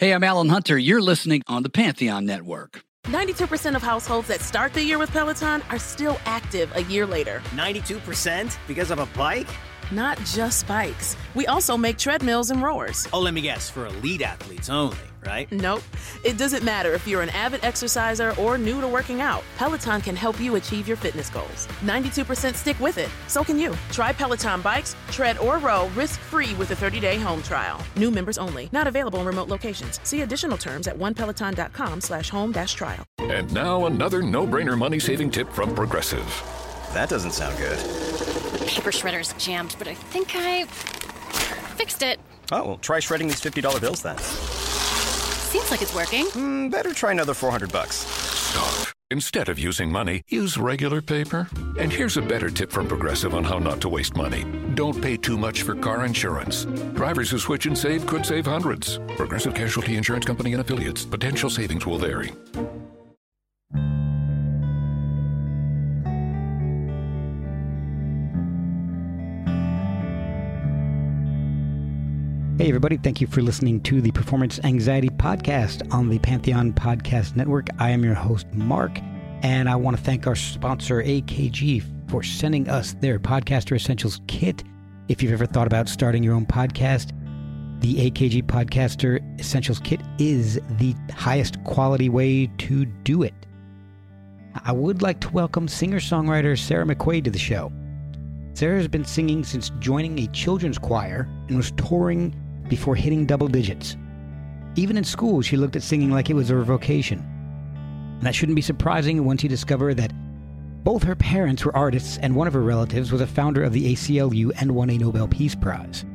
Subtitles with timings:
[0.00, 0.78] Hey, I'm Alan Hunter.
[0.78, 2.80] You're listening on the Pantheon Network.
[3.04, 7.42] 92% of households that start the year with Peloton are still active a year later.
[7.50, 9.46] 92% because of a bike?
[9.90, 11.18] Not just bikes.
[11.34, 13.06] We also make treadmills and rowers.
[13.12, 14.96] Oh, let me guess, for elite athletes only,
[15.26, 15.50] right?
[15.52, 15.82] Nope.
[16.24, 19.42] It doesn't matter if you're an avid exerciser or new to working out.
[19.56, 21.66] Peloton can help you achieve your fitness goals.
[21.82, 23.08] 92% stick with it.
[23.26, 23.76] So can you.
[23.92, 27.84] Try Peloton bikes, tread, or row risk-free with a 30-day home trial.
[27.96, 28.68] New members only.
[28.72, 30.00] Not available in remote locations.
[30.04, 33.04] See additional terms at onepeloton.com slash home dash trial.
[33.18, 36.26] And now another no-brainer money-saving tip from Progressive.
[36.92, 37.78] That doesn't sound good.
[38.66, 40.64] Paper shredder's jammed, but I think I
[41.76, 42.18] fixed it.
[42.52, 44.16] Oh, well, try shredding these $50 bills then.
[45.50, 46.26] Seems like it's working.
[46.26, 47.96] Mm, better try another 400 bucks.
[47.96, 48.94] Stop.
[49.10, 51.48] Instead of using money, use regular paper.
[51.76, 54.44] And here's a better tip from Progressive on how not to waste money.
[54.76, 56.66] Don't pay too much for car insurance.
[56.94, 59.00] Drivers who switch and save could save hundreds.
[59.16, 61.04] Progressive Casualty Insurance Company and affiliates.
[61.04, 62.32] Potential savings will vary.
[72.60, 72.98] Hey, everybody.
[72.98, 77.68] Thank you for listening to the Performance Anxiety Podcast on the Pantheon Podcast Network.
[77.78, 78.98] I am your host, Mark,
[79.42, 84.62] and I want to thank our sponsor, AKG, for sending us their Podcaster Essentials kit.
[85.08, 87.12] If you've ever thought about starting your own podcast,
[87.80, 93.32] the AKG Podcaster Essentials kit is the highest quality way to do it.
[94.66, 97.72] I would like to welcome singer songwriter Sarah McQuaid to the show.
[98.52, 102.36] Sarah has been singing since joining a children's choir and was touring
[102.70, 103.98] before hitting double digits.
[104.76, 107.18] Even in school, she looked at singing like it was her vocation.
[107.18, 110.12] And that shouldn't be surprising once you discover that
[110.84, 113.92] both her parents were artists and one of her relatives was a founder of the
[113.92, 116.06] ACLU and won a Nobel Peace Prize.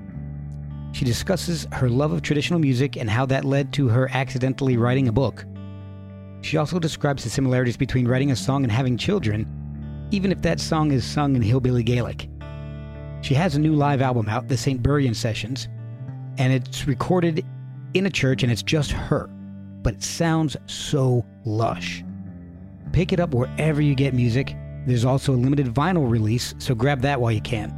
[0.93, 5.07] She discusses her love of traditional music and how that led to her accidentally writing
[5.07, 5.45] a book.
[6.41, 9.45] She also describes the similarities between writing a song and having children,
[10.11, 12.29] even if that song is sung in hillbilly Gaelic.
[13.21, 14.81] She has a new live album out, the St.
[14.81, 15.67] Buryan Sessions,
[16.37, 17.45] and it's recorded
[17.93, 19.27] in a church and it's just her,
[19.81, 22.03] but it sounds so lush.
[22.91, 24.55] Pick it up wherever you get music.
[24.85, 27.73] There's also a limited vinyl release, so grab that while you can.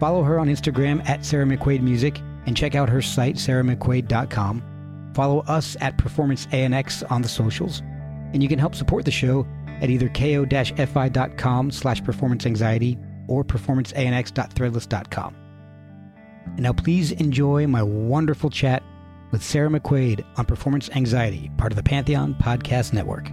[0.00, 5.12] Follow her on Instagram at Sarah McQuaid Music and check out her site, sarahmcquaid.com.
[5.14, 7.82] Follow us at Performance ANX on the socials,
[8.32, 9.46] and you can help support the show
[9.80, 12.46] at either ko-fi.com slash performance
[13.28, 15.41] or performanceanx.threadless.com.
[16.46, 18.82] And now please enjoy my wonderful chat
[19.30, 23.30] with Sarah McQuaid on performance anxiety, part of the Pantheon Podcast Network.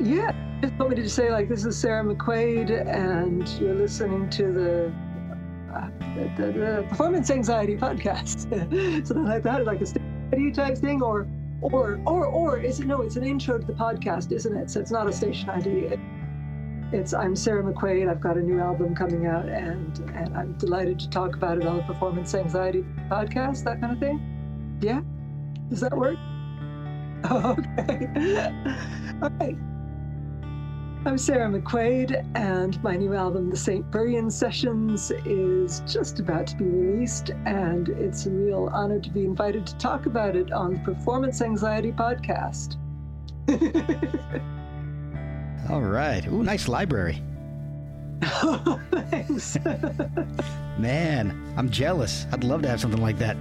[0.00, 4.52] Yeah, just want me to say like this is Sarah McQuaid, and you're listening to
[4.52, 4.92] the
[5.74, 8.40] uh, the, the, the performance anxiety podcast.
[9.06, 11.28] Something like that, like a study type thing, or
[11.62, 13.02] or or or is it no?
[13.02, 14.70] It's an intro to the podcast, isn't it?
[14.70, 15.98] So it's not a station ID.
[16.92, 18.10] It's I'm Sarah McQuaid.
[18.10, 21.64] I've got a new album coming out, and and I'm delighted to talk about it
[21.64, 23.62] on the Performance Anxiety podcast.
[23.62, 24.78] That kind of thing.
[24.80, 25.00] Yeah,
[25.68, 26.18] does that work?
[27.22, 28.06] Okay.
[29.22, 29.56] All right.
[31.04, 33.90] I'm Sarah McQuaid, and my new album, The St.
[33.90, 39.26] Buryan Sessions, is just about to be released, and it's a real honor to be
[39.26, 42.78] invited to talk about it on the Performance Anxiety podcast.
[45.68, 46.26] All right.
[46.26, 47.22] Ooh, nice library.
[48.22, 49.56] oh, thanks.
[50.78, 52.26] Man, I'm jealous.
[52.32, 53.36] I'd love to have something like that.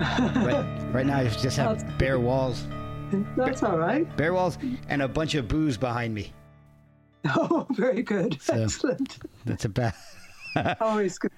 [0.00, 2.66] right, right now, I just have bare walls.
[3.36, 4.14] That's all right.
[4.16, 6.32] Bare walls and a bunch of booze behind me.
[7.36, 8.40] Oh, very good.
[8.40, 9.18] So, Excellent.
[9.44, 9.92] That's about.
[10.80, 11.32] Always good.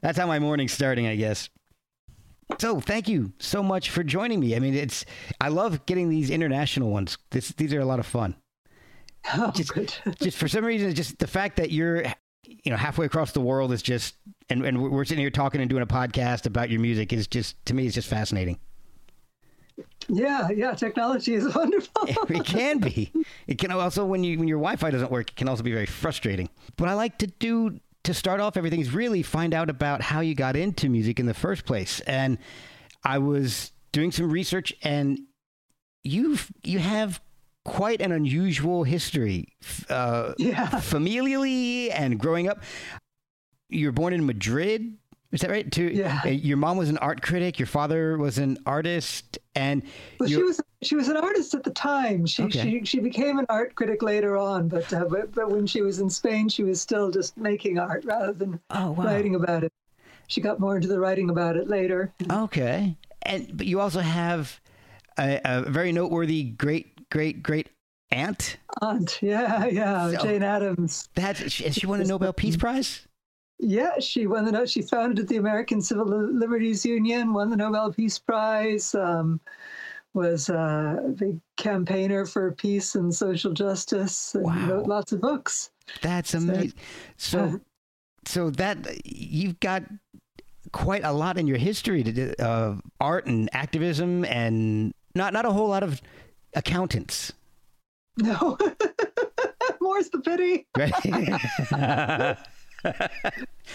[0.00, 1.50] That's how my morning's starting, I guess.
[2.58, 4.56] So, thank you so much for joining me.
[4.56, 5.04] I mean, it's
[5.40, 7.18] I love getting these international ones.
[7.30, 8.34] This, these are a lot of fun.
[9.34, 9.50] Oh,
[10.20, 12.04] just, for some reason, just the fact that you're,
[12.44, 14.14] you know, halfway across the world is just,
[14.48, 17.56] and, and we're sitting here talking and doing a podcast about your music is just,
[17.66, 18.58] to me, it's just fascinating.
[20.08, 20.72] Yeah, yeah.
[20.74, 22.02] Technology is wonderful.
[22.06, 23.12] it can be.
[23.46, 25.86] It can also when you when your Wi-Fi doesn't work, it can also be very
[25.86, 26.48] frustrating.
[26.78, 30.20] What I like to do to start off everything is really find out about how
[30.20, 32.00] you got into music in the first place.
[32.00, 32.38] And
[33.04, 35.18] I was doing some research, and
[36.04, 37.20] you've you have
[37.66, 39.48] quite an unusual history,
[39.90, 40.68] uh, yeah.
[40.80, 42.62] familially and growing up.
[43.68, 44.96] You were born in Madrid.
[45.32, 45.70] Is that right?
[45.70, 45.88] Too.
[45.92, 46.24] Yeah.
[46.26, 47.58] Your mom was an art critic.
[47.58, 49.82] Your father was an artist, and
[50.20, 52.24] well, she was she was an artist at the time.
[52.26, 52.62] She Okay.
[52.62, 55.98] she, she became an art critic later on, but, uh, but but when she was
[55.98, 59.04] in Spain, she was still just making art rather than Oh, wow.
[59.04, 59.72] writing about it.
[60.28, 62.12] She got more into the writing about it later.
[62.30, 62.96] Okay.
[63.22, 64.60] and but you also have
[65.18, 67.70] a, a very noteworthy great great great
[68.10, 68.58] aunt.
[68.82, 71.08] Aunt, yeah, yeah, So- Jane Addams.
[71.14, 73.06] That she, she won a Nobel Peace Prize.
[73.58, 78.18] Yeah, she won the she founded the American Civil Liberties Union, won the Nobel Peace
[78.18, 79.40] Prize, um,
[80.12, 84.68] was a big campaigner for peace and social justice, and Wow.
[84.70, 85.70] wrote lots of books.
[86.02, 86.74] That's amazing.
[87.16, 87.56] So, uh,
[88.26, 88.76] so that
[89.06, 89.84] you've got
[90.72, 95.46] quite a lot in your history to do, of art and activism, and not not
[95.46, 96.02] a whole lot of
[96.56, 97.32] accountants,
[98.16, 98.56] No,
[99.80, 100.66] more's the pity.
[100.76, 102.36] right?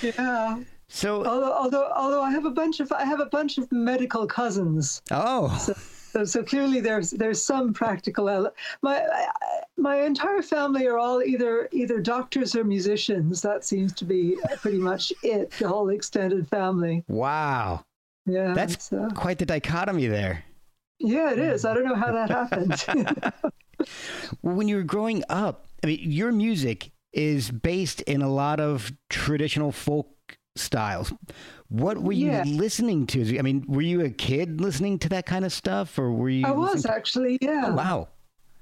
[0.01, 0.59] Yeah.
[0.87, 4.25] so, Although, although, although I have a bunch of I have a bunch of medical
[4.25, 5.01] cousins.
[5.11, 9.05] oh, So, so clearly there's there's some practical ele- my
[9.77, 14.77] my entire family are all either either doctors or musicians that seems to be pretty
[14.77, 17.83] much it the whole extended family wow,
[18.25, 20.43] yeah that's so, quite the dichotomy there.
[21.03, 22.85] Yeah it is I um, don't know how that happened
[24.41, 28.91] when you were growing up, I mean, your music is based in a lot of
[29.09, 30.07] traditional folk
[30.55, 31.13] styles.
[31.69, 32.43] What were you Yeah.
[32.45, 33.39] listening to?
[33.39, 36.45] I mean, were you a kid listening to that kind of stuff, or were you?
[36.45, 38.07] I was to- actually yeah Oh, wow.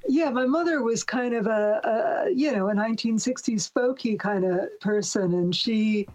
[0.07, 1.81] Yeah, my mother was kind of a,
[2.27, 6.07] a you know a 1960s folky kind of person, and she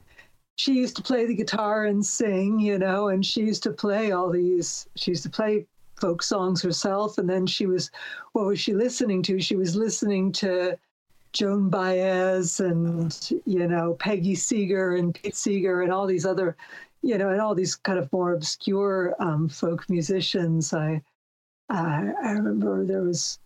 [0.56, 4.12] she used to play the guitar and sing, you know, and she used to play
[4.12, 4.86] all these.
[4.96, 5.66] She used to play
[6.00, 7.90] folk songs herself, and then she was
[8.32, 9.40] what was she listening to?
[9.40, 10.78] She was listening to
[11.32, 16.56] Joan Baez and you know Peggy Seeger and Pete Seeger and all these other,
[17.02, 20.72] you know, and all these kind of more obscure um, folk musicians.
[20.72, 21.02] I
[21.70, 23.38] I, I remember there was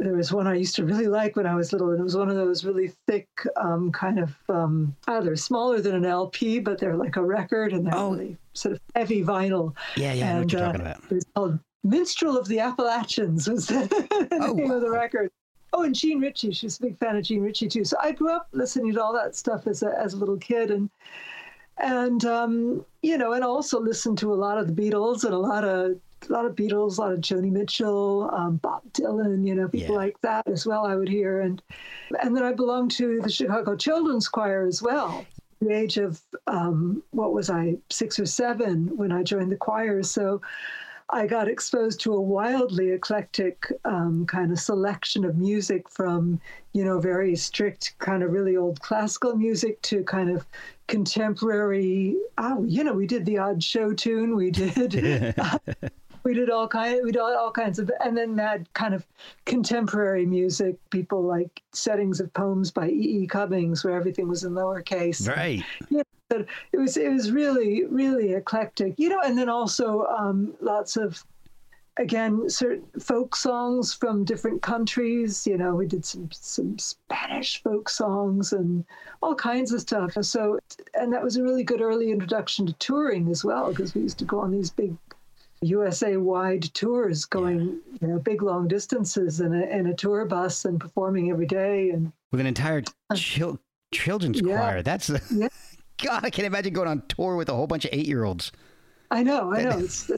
[0.00, 2.16] there was one I used to really like when I was little, and it was
[2.16, 6.58] one of those really thick, um, kind of um, oh, they're smaller than an LP,
[6.58, 8.12] but they're like a record, and they're Oh.
[8.12, 9.74] really sort of heavy vinyl.
[9.96, 10.98] Yeah, yeah, I know what you're uh, talking about.
[11.10, 15.30] It was called "Minstrel of the Appalachians" was the Oh, name of the record.
[15.72, 16.52] Oh, and Jean Ritchie.
[16.52, 17.84] She was a big fan of Jean Ritchie too.
[17.84, 20.70] So I grew up listening to all that stuff as a as a little kid,
[20.70, 20.88] and
[21.78, 25.38] and um, you know, and also listened to a lot of the Beatles and a
[25.38, 25.96] lot of
[26.28, 29.94] a lot of Beatles, a lot of Joni Mitchell, um, Bob Dylan, you know, people
[29.94, 30.00] Yeah.
[30.00, 30.86] like that as well.
[30.86, 31.60] I would hear, and
[32.22, 35.26] and then I belonged to the Chicago Children's Choir as well.
[35.60, 40.02] The age of um, what was I, six or seven when I joined the choir,
[40.02, 40.40] so.
[41.10, 46.40] I got exposed to a wildly eclectic um, kind of selection of music from,
[46.72, 50.44] you know, very strict kind of really old classical music to kind of
[50.88, 52.16] contemporary.
[52.38, 54.34] Oh, you know, we did the odd show tune.
[54.34, 55.34] We did.
[56.26, 57.00] we did all kind.
[57.04, 59.06] We did all kinds of, and then that kind of
[59.44, 60.74] contemporary music.
[60.90, 63.22] People like settings of poems by E.
[63.22, 63.26] E.
[63.28, 65.62] Cummings, where everything was in lowercase Right.
[66.28, 70.96] but it was it was really really eclectic you know and then also um, lots
[70.96, 71.24] of
[71.98, 77.88] again certain folk songs from different countries you know we did some some spanish folk
[77.88, 78.84] songs and
[79.22, 80.58] all kinds of stuff so
[80.94, 84.18] and that was a really good early introduction to touring as well because we used
[84.18, 84.94] to go on these big
[85.66, 90.64] USA wide tours going you know big long distances in a in a tour bus
[90.64, 92.82] and performing every day and With an entire
[93.14, 93.58] chil-
[93.92, 94.56] children's Yeah.
[94.56, 94.82] choir.
[94.82, 95.48] That's Yeah.
[96.04, 96.24] God.
[96.24, 98.52] I can't imagine going on tour with a whole bunch of eight year olds.
[99.10, 99.78] I know, I know.
[99.78, 100.16] It's, uh,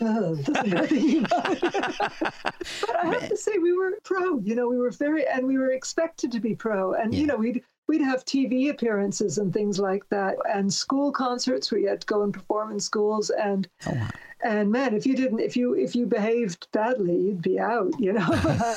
[0.00, 1.28] doesn't matter, you know.
[1.30, 4.38] but I have to say, we were pro.
[4.38, 6.94] You know, we were very, and we were expected to be pro.
[6.94, 7.20] And Yeah.
[7.20, 11.80] you know, we'd we'd have TV appearances and things like that, and school concerts where
[11.80, 13.30] you had to go and perform in schools.
[13.30, 14.08] And Oh, wow.
[14.44, 17.92] and man, if you didn't, if you if you behaved badly, you'd be out.
[17.98, 18.28] You know,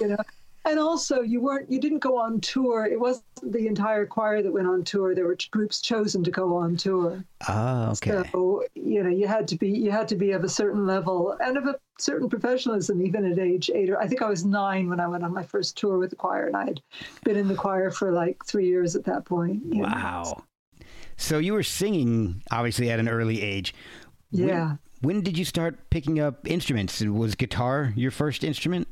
[0.00, 0.16] you know.
[0.64, 2.86] And also, you weren't, you didn't go on tour.
[2.86, 5.12] It wasn't the entire choir that went on tour.
[5.14, 7.24] There were groups chosen to go on tour.
[7.48, 8.22] Oh, okay.
[8.30, 11.36] So you know, you had to be you had to be of a certain level
[11.40, 14.88] and of a certain professionalism, even at age eight or I think I was nine
[14.88, 16.80] when I went on my first tour with the choir, and I had
[17.24, 19.62] been in the choir for like three years at that point.
[19.68, 19.88] you know.
[19.88, 20.44] Wow.
[21.16, 23.74] So you were singing obviously at an early age.
[24.30, 24.76] When- Yeah.
[25.00, 27.00] When, did you start picking up instruments?
[27.00, 28.86] Was guitar your first instrument?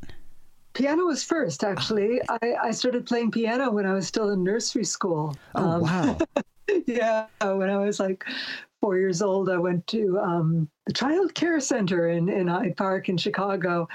[0.73, 2.21] Piano was first, actually.
[2.29, 5.37] I, I started playing piano when I was still in nursery school.
[5.55, 6.19] Oh, Um, wow.
[6.87, 8.25] yeah, when I was like
[8.81, 13.09] four years old, I went to um, the Child Care Center in, in Hyde Park
[13.09, 13.89] in Chicago,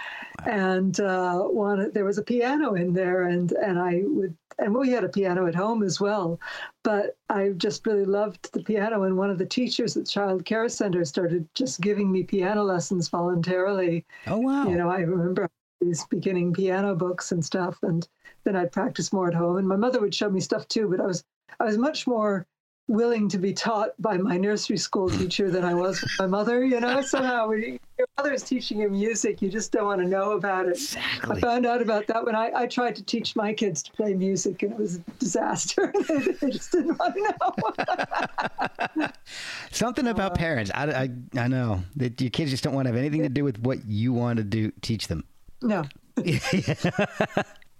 [0.46, 4.90] and uh, one there was a piano in there, and and I would and we
[4.90, 6.40] had a piano at home as well,
[6.84, 10.46] but I just really loved the piano, and one of the teachers at the Child
[10.46, 14.06] Care Center started just giving me piano lessons voluntarily.
[14.28, 14.68] Oh, wow.
[14.68, 15.50] You know, I remember
[15.86, 18.08] these beginning piano books and stuff, and
[18.44, 19.58] then I'd practice more at home.
[19.58, 21.24] And my mother would show me stuff too, but I was
[21.60, 22.46] I was much more
[22.88, 26.64] willing to be taught by my nursery school teacher than I was with my mother.
[26.64, 30.34] You know, somehow when your mother's teaching you music, you just don't want to know
[30.34, 30.76] about it.
[30.76, 31.38] Exactly.
[31.38, 34.14] I found out about that when I, I tried to teach my kids to play
[34.14, 35.92] music, and it was a disaster.
[36.08, 39.08] they just didn't want to know.
[39.72, 40.72] Something about uh, parents.
[40.74, 43.44] I, I, I know that your kids just don't want to have anything to do
[43.44, 44.72] with what you want to do.
[44.82, 45.24] Teach them.
[45.66, 45.84] No.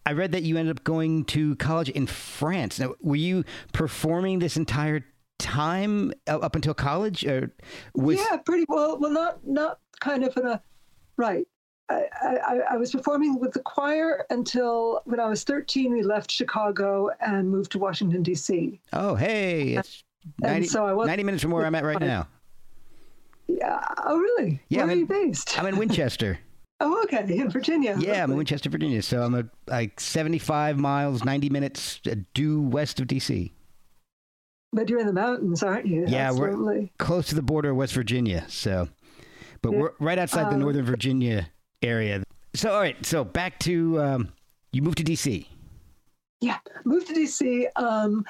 [0.08, 2.80] I read that you ended up going to college in France.
[2.80, 5.04] Now, were you performing this entire
[5.40, 7.52] time up until college, or
[7.96, 8.98] was yeah, pretty well.
[9.00, 10.62] Well, not not kind of in a
[11.18, 11.48] right.
[11.90, 15.92] I, I, I was performing with the choir until when I was 13.
[15.94, 18.80] We left Chicago and moved to Washington D.C.
[18.94, 20.04] Oh, hey, it's
[20.42, 22.28] And 90, so I was- 90 minutes from where I'm at right now.
[23.48, 23.84] Yeah.
[24.04, 24.60] Oh, really?
[24.70, 25.60] Yeah, Where I'm are in- you based?
[25.60, 26.40] I'm in Winchester.
[26.80, 27.96] Oh, okay, in Virginia.
[28.00, 29.02] Yeah, I'm in Winchester, Virginia.
[29.02, 33.52] So I'm a, like 75 miles, 90 minutes uh, due west of D.C.
[34.74, 36.06] But you're in the mountains, aren't you?
[36.08, 36.92] Yeah, we're- Absolutely.
[37.00, 38.46] close to the border of West Virginia.
[38.50, 38.90] So,
[39.62, 39.80] but Yeah.
[39.80, 41.48] we're right outside the Um, Northern Virginia
[41.82, 42.24] area.
[42.56, 43.04] So, all right.
[43.06, 44.34] So back to um,
[44.74, 45.48] you moved to D.C.
[46.42, 48.26] Yeah, moved to DC, um,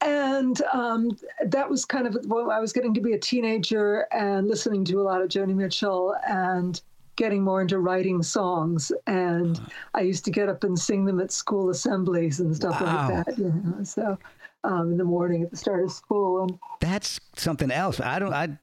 [0.00, 1.10] and um,
[1.44, 5.00] that was kind of when I was getting to be a teenager and listening to
[5.00, 6.80] a lot of Joni Mitchell and
[7.20, 8.90] getting more into writing songs.
[9.06, 9.60] And
[9.94, 13.10] I used to get up and sing them at school assemblies and stuff Wow.
[13.14, 13.38] like that.
[13.38, 14.18] You know, so
[14.64, 18.00] um, in the morning at the start of school, and That's something else.
[18.00, 18.32] I don't.
[18.32, 18.58] I.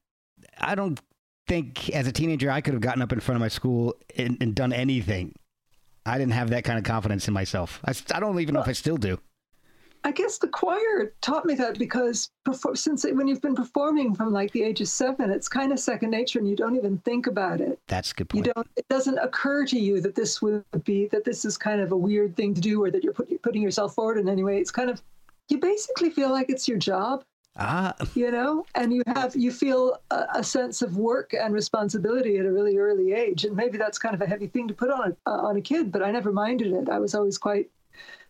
[0.60, 1.00] I don't
[1.48, 4.38] think as a teenager I could have gotten up in front of my school and,
[4.42, 5.34] and done anything.
[6.06, 7.80] I didn't have that kind of confidence in myself.
[7.86, 9.20] I, I don't even know if I still do.
[10.04, 14.32] I guess the choir taught me that because perfor- since when you've been performing from
[14.32, 17.28] like the age of seven, it's kind of second nature, and you don't even think
[17.28, 17.80] about it.
[17.88, 21.46] That's good you don't it doesn't occur to you that this would be that this
[21.46, 24.18] is kind of a weird thing to do or that you're put, putting yourself forward
[24.18, 24.60] in any way.
[24.60, 25.02] It's kind of
[25.50, 27.24] you basically feel like it's your job
[27.60, 32.38] Ah, you know and you have you feel a, a sense of work and responsibility
[32.38, 33.46] at a really early age.
[33.46, 35.62] And maybe that's kind of a heavy thing to put on a, uh, on a
[35.62, 36.90] kid but i never minded it.
[36.90, 37.70] I was always quite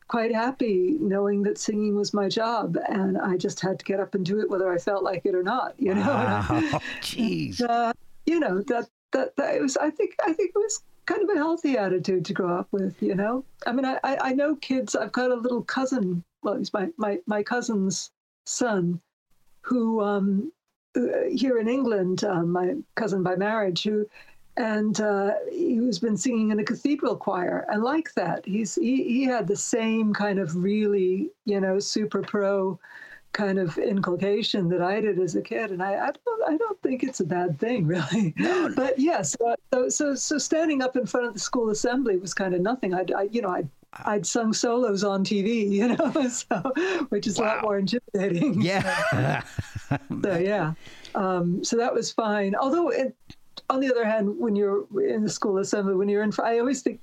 [0.08, 4.16] quite happy knowing that singing was my job and i just had to get up
[4.16, 6.42] and do it whether i felt like it or not you know wow.
[7.02, 7.62] Jeez.
[7.62, 7.92] uh,
[8.26, 11.30] you know that that that it was i think i think it was kind of
[11.30, 14.56] a healthy attitude to grow up with you know i mean i i, I know
[14.56, 18.12] kids i've got a little cousin well he's my my, my cousin's
[18.46, 19.02] son
[19.62, 20.52] who um
[20.96, 24.06] uh, here in england um, my cousin by marriage who
[24.58, 29.24] and uh, who's been singing in a cathedral choir and like that he's he, he
[29.24, 32.80] had the same kind of really you know super pro
[33.38, 36.82] kind of inculcation that I did as a kid, and I, I don't I don't
[36.82, 38.34] think it's a bad thing really.
[38.76, 42.34] But yes, uh, so, so so standing up in front of the school assembly was
[42.34, 42.94] kind of nothing.
[42.94, 43.70] I'd I, you know I'd
[44.06, 46.74] I'd sung solos on TV, you know, so
[47.10, 48.62] which is a lot more intimidating.
[48.62, 49.44] Yeah.
[50.22, 50.74] So yeah,
[51.16, 52.56] um, so that was fine.
[52.56, 53.16] Although, it,
[53.70, 56.82] on the other hand, when you're in the school assembly, when you're in, I always
[56.82, 57.02] think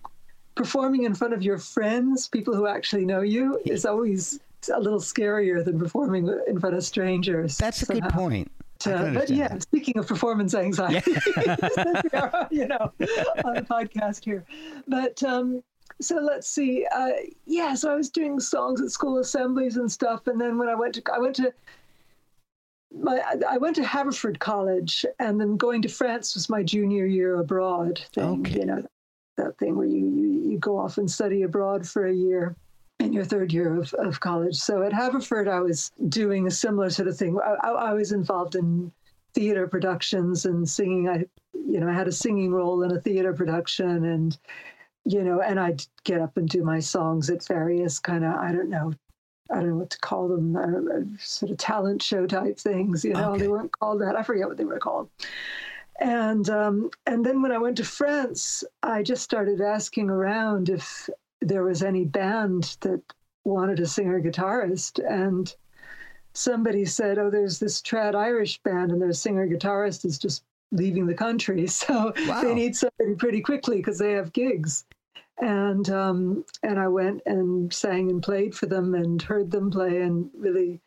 [0.54, 4.40] performing in front of your friends, people who actually know you, is always
[4.72, 7.58] a little scarier than performing in front of strangers.
[7.58, 8.50] That's a good point.
[8.86, 9.62] Uh, but yeah, that.
[9.62, 11.14] speaking of performance anxiety,
[12.12, 12.92] are, you know,
[13.44, 14.44] on the podcast here.
[14.86, 15.62] But um,
[16.00, 16.86] so let's see.
[16.94, 17.10] Uh,
[17.46, 20.74] yeah, so I was doing songs at school assemblies and stuff, and then when I
[20.74, 21.52] went to, I went to.
[22.96, 27.40] My, I went to Haverford College, and then going to France was my junior year
[27.40, 28.40] abroad thing.
[28.40, 28.60] Okay.
[28.60, 28.86] You know,
[29.36, 32.56] that thing where you, you you go off and study abroad for a year
[33.00, 34.56] in your third year of, of college.
[34.56, 37.38] So at Haverford, I was doing a similar sort of thing.
[37.44, 38.92] I, I, I was involved in
[39.34, 41.08] theater productions and singing.
[41.08, 44.38] I, you know, I had a singing role in a theater production, and
[45.04, 48.52] you know, and I'd get up and do my songs at various kind of I
[48.52, 48.92] don't know.
[49.50, 53.04] I don't know what to call them, uh, sort of talent show type things.
[53.04, 53.42] You know, Okay.
[53.42, 54.16] they weren't called that.
[54.16, 55.10] I forget what they were called.
[56.00, 61.08] And um, and then when I went to France, I just started asking around if
[61.40, 63.00] there was any band that
[63.44, 65.54] wanted a singer guitarist and
[66.32, 71.06] somebody said oh there's this trad irish band and their singer guitarist is just leaving
[71.06, 72.40] the country so Wow.
[72.42, 74.86] they need somebody pretty quickly because they have gigs
[75.38, 80.02] and um, and i went and sang and played for them and heard them play
[80.02, 80.80] and really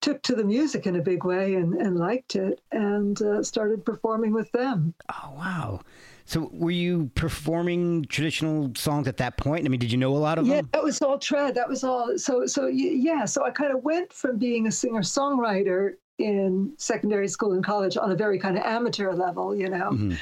[0.00, 3.84] took to the music in a big way and, and liked it and uh, started
[3.84, 5.80] performing with them Oh wow.
[6.26, 9.66] So were you performing traditional songs at that point?
[9.66, 10.70] I mean, did you know a lot of yeah them?
[10.72, 14.12] that was all trad that was all so so yeah so i kind of went
[14.12, 18.64] from being a singer songwriter in secondary school and college on a very kind of
[18.64, 20.16] amateur level you know Mhm.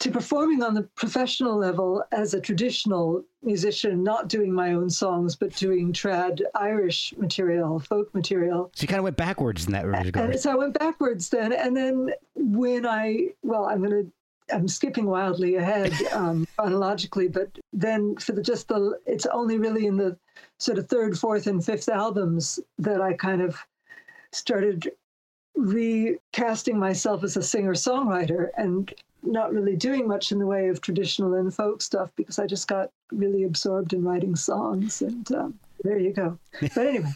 [0.00, 5.34] To performing on the professional level as a traditional musician, not doing my own songs,
[5.34, 8.70] but doing trad Irish material, folk material.
[8.74, 10.30] So you kind of went backwards in that regard.
[10.30, 11.52] And so I went backwards then.
[11.52, 14.12] And then when I, well, I'm going to
[14.50, 19.86] I'm skipping wildly ahead um, chronologically, but then for the just the it's only really
[19.86, 20.16] in the
[20.58, 23.58] sort of third, fourth, and fifth albums that I kind of
[24.32, 24.90] started
[25.54, 30.80] recasting myself as a singer songwriter and not really doing much in the way of
[30.80, 35.30] traditional and folk stuff because I just got really absorbed in writing songs and.
[35.32, 36.38] Um, there you go.
[36.60, 37.12] But anyway,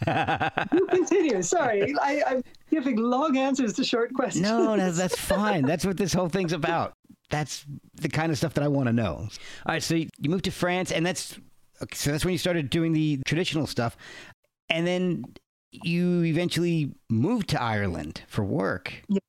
[0.71, 1.41] you continue.
[1.41, 4.43] Sorry, I, I'm giving long answers to short questions.
[4.43, 5.65] No, no, that's fine.
[5.65, 6.93] That's what this whole thing's about.
[7.29, 9.15] That's the kind of stuff that I want to know.
[9.15, 9.29] All
[9.67, 11.37] right, so you moved to France, and that's
[11.93, 13.97] so that's when you started doing the traditional stuff,
[14.69, 15.25] and then
[15.71, 18.93] you eventually moved to Ireland for work.
[19.09, 19.19] Yeah.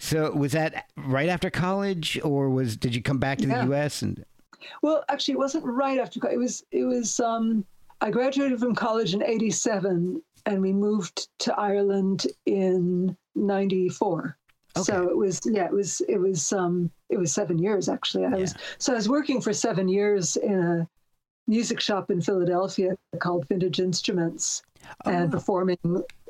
[0.00, 3.60] So was that right after college, or was did you come back to Yeah.
[3.60, 4.02] the U.S.
[4.02, 4.24] and?
[4.82, 6.20] Well, actually, it wasn't right after.
[6.28, 6.64] It was.
[6.72, 7.20] It was.
[7.20, 7.64] Um,
[8.00, 14.36] I graduated from college in '87, and we moved to Ireland in '94.
[14.76, 14.82] Okay.
[14.84, 15.40] So it was.
[15.44, 16.00] Yeah, it was.
[16.08, 16.52] It was.
[16.52, 18.24] Um, it was seven years actually.
[18.24, 18.54] I was.
[18.78, 20.88] So I was working for seven years in a
[21.46, 24.62] music shop in Philadelphia called Vintage Instruments,
[25.04, 25.30] and Oh.
[25.36, 25.78] performing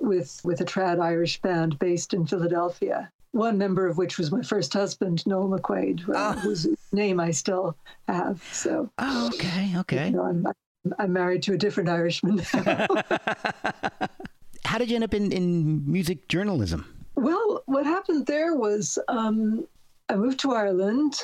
[0.00, 3.10] with with a trad Irish band based in Philadelphia.
[3.32, 7.76] One member of which was my first husband, Noel McQuaid, uh, whose name I still
[8.08, 8.42] have.
[8.52, 10.06] So Oh, okay, okay.
[10.06, 10.46] you know, I'm,
[10.98, 12.42] I'm married to a different Irishman.
[12.54, 12.86] now.
[14.64, 16.86] How did you end up in, in music journalism?
[17.16, 19.66] well, what happened there was um,
[20.08, 21.20] I moved to Ireland.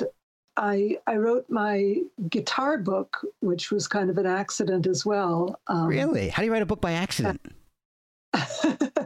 [0.57, 1.97] I I wrote my
[2.29, 5.59] guitar book, which was kind of an accident as well.
[5.67, 6.29] Um, Really?
[6.29, 7.41] How do you write a book by accident?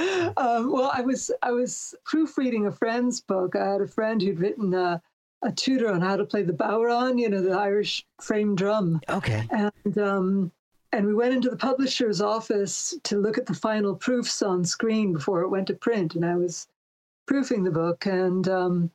[0.36, 3.56] um, well, I was I was proofreading a friend's book.
[3.56, 5.02] I had a friend who'd written a,
[5.42, 9.00] a tutor on how to play the bodhrán, you know, the Irish frame drum.
[9.08, 9.46] Okay.
[9.50, 10.52] and um,
[10.92, 15.12] and we went into the publisher's office to look at the final proofs on screen
[15.12, 16.14] before it went to print.
[16.14, 16.66] And I was
[17.26, 18.90] proofing the book, and um,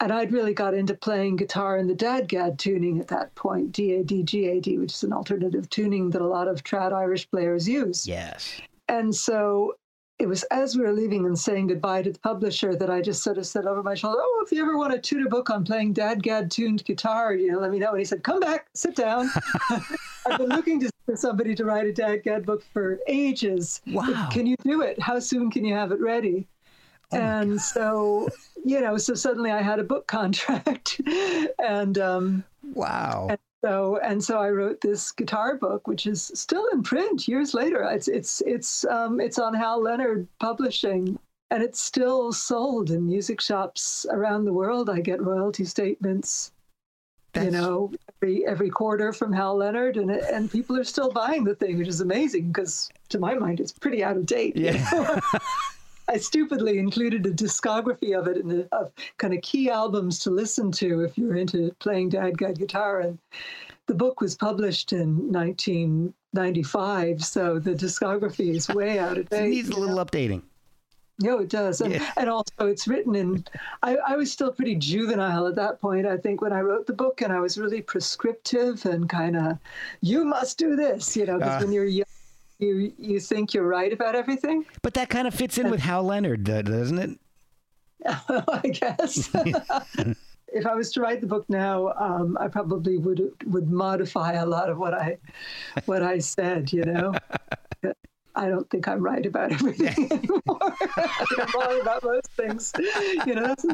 [0.00, 3.94] and I'd really got into playing guitar in the dadgad tuning at that point, D
[3.94, 6.92] A D G A D, which is an alternative tuning that a lot of trad
[6.92, 8.06] Irish players use.
[8.06, 8.60] Yes.
[8.88, 9.74] And so
[10.20, 13.22] it was as we were leaving and saying goodbye to the publisher that I just
[13.22, 15.48] sort of said over my shoulder, "Oh, if you ever want to tune a book
[15.48, 18.68] on playing dadgad tuned guitar, you know, let me know." And he said, "Come back,
[18.74, 19.30] sit down."
[20.26, 23.80] I've been looking to, for somebody to write a dadgad book for ages.
[23.86, 24.28] Wow.
[24.30, 25.00] Can you do it?
[25.00, 26.46] How soon can you have it ready?
[27.12, 28.28] and so,
[28.64, 31.00] you know, so suddenly I had a book contract,
[31.58, 33.28] and um, Wow.
[33.30, 37.54] and so and so I wrote this guitar book, which is still in print years
[37.54, 37.82] later.
[37.84, 41.18] It's it's it's um, it's on Hal Leonard Publishing,
[41.50, 44.88] and it's still sold in music shops around the world.
[44.88, 46.52] I get royalty statements,
[47.36, 47.92] you know,
[48.22, 51.76] every every quarter from Hal Leonard, and it- and people are still buying the thing,
[51.78, 54.56] which is amazing because to my mind it's pretty out of date.
[54.56, 54.88] you Yeah.
[54.92, 55.20] know?
[56.12, 60.72] I stupidly included a discography of it and of kind of key albums to listen
[60.72, 63.00] to if you're into playing dadgad guitar.
[63.00, 63.16] And
[63.86, 69.46] the book was published in 1995, so the discography is way out of date.
[69.46, 70.42] It needs a little updating.
[71.22, 71.80] No, it does.
[71.82, 72.10] And, Yeah.
[72.16, 73.44] and also, it's written in.
[73.82, 76.94] I, I was still pretty juvenile at that point, I think, when I wrote the
[76.94, 79.58] book, and I was really prescriptive and kind of,
[80.00, 81.64] you must do this, you know, because Ah.
[81.64, 82.06] when you're young,
[82.60, 84.64] you, you think you're right about everything.
[84.82, 87.18] But that kind of fits in with Hal Leonard, doesn't it?
[88.06, 89.30] I guess.
[90.48, 94.46] if I was to write the book now, um, I probably would would modify a
[94.46, 95.18] lot of what I
[95.84, 96.72] what I said.
[96.72, 97.14] You know,
[98.34, 100.74] I don't think I'm right about everything anymore.
[100.96, 102.72] I think I'm wrong about most things.
[103.26, 103.66] You know, that's,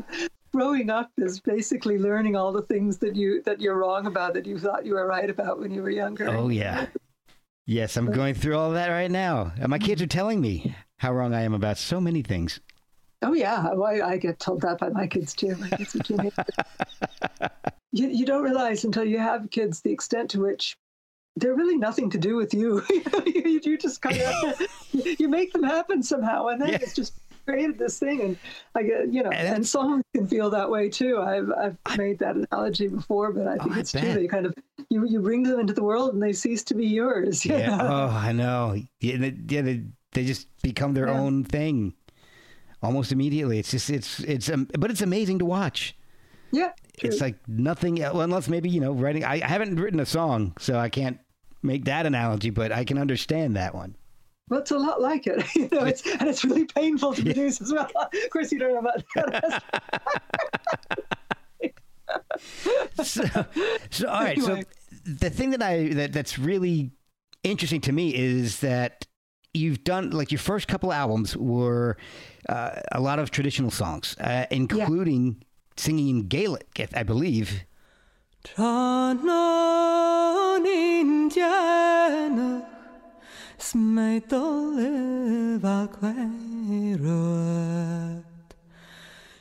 [0.53, 4.46] growing up is basically learning all the things that you that you're wrong about that
[4.46, 6.29] you thought you were right about when you were younger.
[6.29, 6.87] Oh, yeah.
[7.67, 9.53] Yes, I'm going through all that right now.
[9.59, 12.61] And my kids are telling me how wrong I am about so many things.
[13.23, 15.57] Oh yeah, well, I, I get told that by my kids too.
[15.57, 17.51] My kids are
[17.93, 20.77] you, you don't realize until you have kids the extent to which
[21.35, 22.83] they're really nothing to do with you.
[22.89, 24.63] you, you, you just kind of
[25.19, 26.79] you make them happen somehow, and then Yeah.
[26.83, 27.15] it's just
[27.47, 28.21] created this thing.
[28.23, 28.37] And
[28.75, 31.21] I get you know, And and, songs can feel that way too.
[31.21, 34.01] I've I've made that analogy before, but I think Oh, I it's true.
[34.03, 34.15] bet.
[34.17, 34.55] They kind of
[34.91, 37.45] you you bring them into the world, and they cease to be yours.
[37.47, 37.77] you Yeah.
[37.77, 37.87] know?
[37.89, 38.77] Oh, I know.
[39.01, 39.83] Yeah, they, yeah, they,
[40.13, 41.19] they just become their Yeah.
[41.21, 41.95] own thing
[42.83, 43.59] almost immediately.
[43.59, 45.97] It's just, it's, it's, um, but it's amazing to watch.
[46.53, 46.73] yeah.
[46.99, 47.11] True.
[47.11, 49.23] It's like nothing, well, unless maybe, you know, writing.
[49.25, 51.19] I, I haven't written a song, so I can't
[51.63, 53.97] make that analogy, but I can understand that one.
[54.49, 55.85] Well, it's a lot like it, you know.
[55.85, 57.91] It's and it's really painful to produce as well.
[57.97, 59.63] Of course, you don't know about that.
[63.05, 63.25] so,
[63.91, 64.41] so all right.
[64.41, 64.63] So
[65.05, 66.93] the thing that I that that's really
[67.43, 69.07] interesting to me is that
[69.55, 71.97] you've done like your first couple albums were
[72.49, 75.43] uh, a lot of traditional songs, uh, including
[75.77, 77.65] singing in Gaelic, I believe.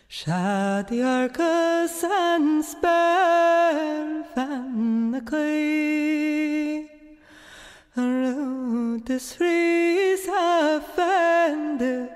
[0.10, 6.90] Shadiarkasan spell fan the clay.
[9.06, 12.10] This rees offend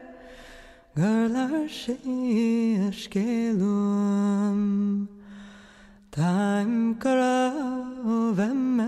[0.96, 1.94] girl are she
[2.92, 5.08] skelum
[6.12, 8.80] time karov am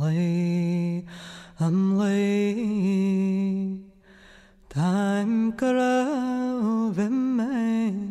[0.00, 1.04] lay
[1.60, 3.78] am lay
[4.68, 8.10] time karov am lay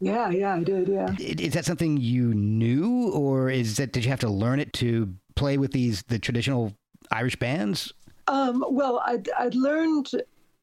[0.00, 0.88] Yeah, yeah, I did.
[0.88, 1.14] Yeah.
[1.18, 5.12] Is that something you knew, or is that did you have to learn it to
[5.36, 6.72] play with these the traditional
[7.10, 7.92] Irish bands?
[8.26, 10.10] Um, well, I'd, I'd learned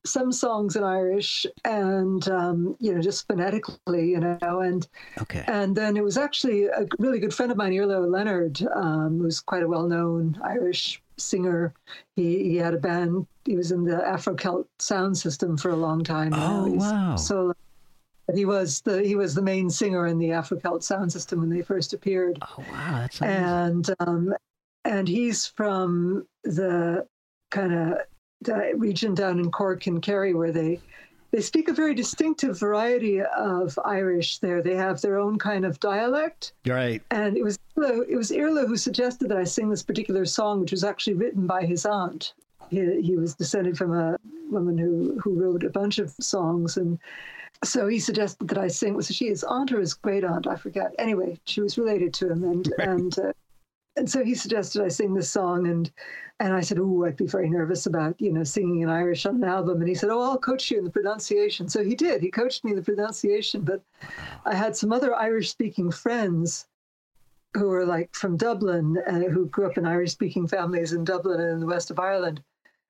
[0.07, 4.87] some songs in Irish, and um, you know, just phonetically, you know, and
[5.21, 8.75] okay, and then it was actually a really good friend of mine, Iarla Ó Lionáird,
[8.75, 11.73] um, who's quite a well-known Irish singer.
[12.15, 13.27] He he had a band.
[13.45, 16.33] He was in the Afro Celt sound system for a long time.
[16.33, 17.15] Oh wow!
[17.15, 17.53] So
[18.33, 21.49] he was the he was the main singer in the Afro Celt sound system when
[21.49, 22.39] they first appeared.
[22.41, 23.43] Oh wow, that's amazing.
[23.43, 24.33] and um,
[24.85, 27.07] and he's from the
[27.49, 27.99] kind of
[28.75, 30.79] region down in Cork and Kerry where they
[31.31, 34.39] they speak a very distinctive variety of Irish.
[34.39, 36.53] There, they have their own kind of dialect.
[36.65, 37.01] Right.
[37.11, 40.71] And it was it was Iarla who suggested that I sing this particular song, which
[40.71, 42.33] was actually written by his aunt.
[42.69, 44.17] He, he was descended from a
[44.49, 46.97] woman who who wrote a bunch of songs and
[47.63, 48.93] so he suggested that I sing.
[48.93, 50.47] Was she his aunt or his great aunt?
[50.47, 50.93] I forget.
[50.99, 52.87] Anyway, she was related to him, and right.
[52.87, 53.33] and uh,
[53.95, 55.91] and so he suggested I sing this song, and
[56.39, 59.35] and I said, "Oh, I'd be very nervous about you know singing in Irish on
[59.37, 62.21] an album." And he said, "Oh, I'll coach you in the pronunciation." So he did.
[62.21, 63.61] He coached me in the pronunciation.
[63.61, 63.81] But
[64.45, 66.67] I had some other Irish-speaking friends
[67.53, 71.53] who were like from Dublin, uh, who grew up in Irish-speaking families in Dublin and
[71.53, 72.43] in the west of Ireland.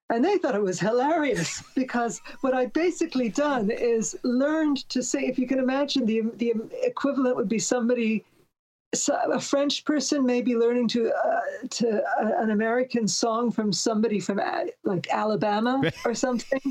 [0.09, 5.25] And they thought it was hilarious because what I'd basically done is learned to say,
[5.25, 8.25] if you can imagine, the the equivalent would be somebody,
[9.07, 14.19] a French person, may be learning to uh, to uh, an American song from somebody
[14.19, 16.61] from uh, like Alabama or something.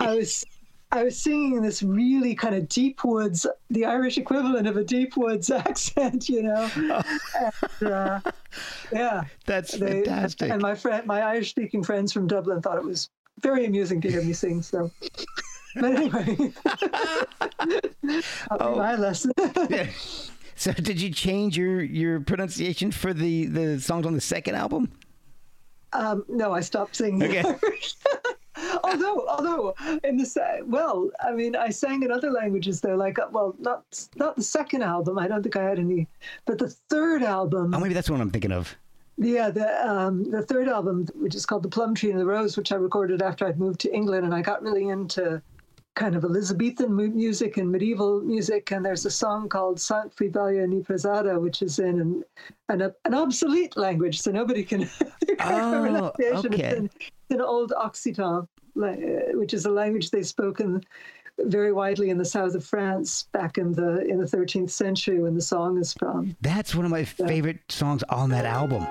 [0.00, 0.44] I was
[0.90, 4.84] I was singing in this really kind of deep woods, the Irish equivalent of a
[4.84, 6.70] deep woods accent, you know.
[6.74, 8.20] and, uh,
[8.92, 10.50] yeah, that's they, fantastic.
[10.50, 14.22] And my friend, my Irish-speaking friends from Dublin, thought it was very amusing to hear
[14.22, 14.62] me sing.
[14.62, 14.90] So,
[15.74, 16.52] but anyway,
[18.58, 18.76] oh.
[18.76, 19.32] my lesson.
[19.68, 19.88] yeah.
[20.58, 24.90] So, did you change your your pronunciation for the the songs on the second album?
[25.92, 27.22] Um, no, I stopped singing.
[27.22, 27.44] Okay.
[28.84, 32.96] although, although in the well, I mean, I sang in other languages though.
[32.96, 35.18] Like, uh, well, not not the second album.
[35.18, 36.08] I don't think I had any,
[36.44, 37.72] but the third album.
[37.74, 38.76] Oh, maybe that's what I'm thinking of.
[39.16, 42.56] Yeah, the um, the third album, which is called The Plum Tree and the Rose,
[42.56, 45.40] which I recorded after I'd moved to England, and I got really into
[45.98, 48.70] kind of Elizabethan music and medieval music.
[48.70, 52.24] And there's a song called S'anc fui belha ni prezada, which is in an,
[52.68, 54.88] an, an obsolete language, so nobody can.
[55.40, 56.86] oh, okay.
[56.86, 58.46] It's in old Occitan,
[58.80, 60.82] uh, which is a language they spoke in
[61.40, 65.34] very widely in the south of France back in the in the 13th century when
[65.34, 66.36] the song is from.
[66.40, 68.86] That's one of my favorite songs on that album.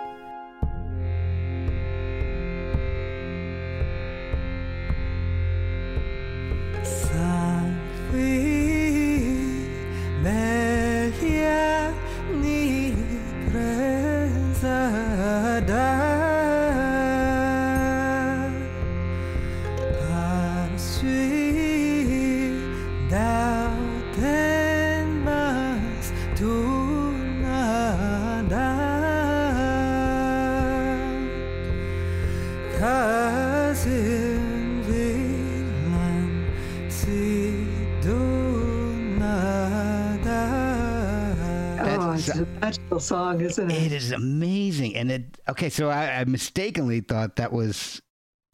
[42.45, 43.83] Magical song, isn't it?
[43.83, 45.39] It is amazing, and it.
[45.49, 48.01] Okay, so I, I mistakenly thought that was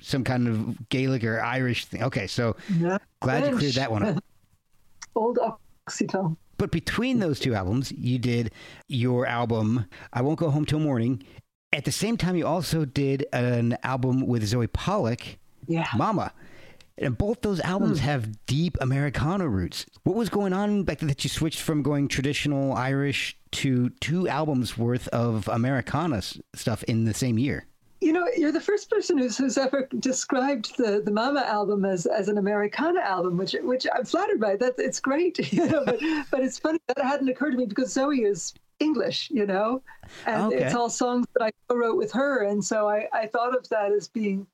[0.02, 2.04] some kind of Gaelic or Irish thing.
[2.04, 2.98] Okay, so yeah.
[3.22, 4.24] glad you cleared that one up.
[5.16, 5.40] Old
[5.88, 6.38] Occitan.
[6.58, 8.52] But between those two albums, you did
[8.88, 11.24] your album "I Won't Go Home Till Morning."
[11.72, 15.22] At the same time, you also did an album with Zoe Pollock,
[15.68, 15.88] yeah.
[15.96, 16.34] "Mama."
[16.98, 18.04] And both those albums mm.
[18.04, 19.88] have deep Americana roots.
[20.04, 24.28] What was going on back then that you switched from going traditional Irish to two
[24.28, 26.22] albums worth of Americana
[26.54, 27.66] stuff in the same year?
[28.02, 32.06] You know, you're the first person who's, who's ever described the, the Mama album as,
[32.06, 34.58] as an Americana album, which which I'm flattered by.
[34.58, 35.86] That it's great, you know.
[35.86, 39.46] But, but it's funny that it hadn't occurred to me because Zoe is English, you
[39.46, 39.82] know,
[40.26, 40.66] and okay.
[40.66, 43.70] it's all songs that I co wrote with her, and so I, I thought of
[43.70, 44.46] that as being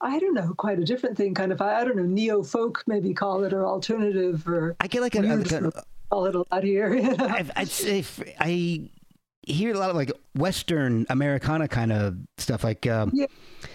[0.00, 1.60] I don't know, quite a different thing, kind of.
[1.62, 5.14] I, I don't know, neo folk, maybe call it, or alternative, or I get like
[5.14, 6.94] a, a, a, a little out here.
[7.18, 8.04] I'd, I'd say
[8.38, 8.90] I
[9.42, 13.26] hear a lot of like Western Americana kind of stuff, like um, yeah.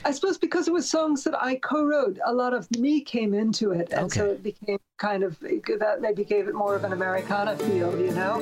[0.04, 3.72] I suppose because it was songs that I co-wrote, a lot of me came into
[3.72, 4.20] it, and okay.
[4.20, 8.12] so it became kind of that maybe gave it more of an Americana feel, you
[8.12, 8.42] know.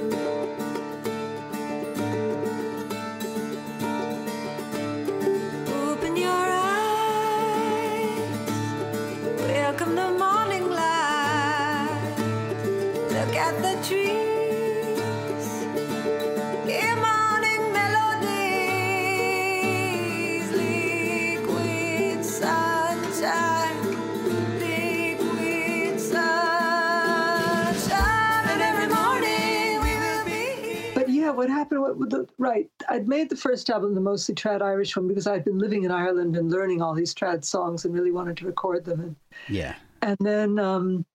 [5.91, 6.79] Open your eyes,
[9.39, 10.58] welcome the morning light.
[13.19, 14.15] Look at the trees.
[16.65, 18.39] Hear morning melodies.
[20.53, 23.75] Liquid sunshine.
[24.59, 26.29] Liquid sunshine.
[28.47, 30.93] And every morning we will be.
[30.95, 32.71] But yeah, what happened with the right?
[32.87, 35.91] I'd made the first album, the mostly trad Irish one, because I'd been living in
[35.91, 39.01] Ireland and learning all these trad songs and really wanted to record them.
[39.01, 39.17] And
[39.49, 39.75] yeah.
[40.01, 41.05] And then um,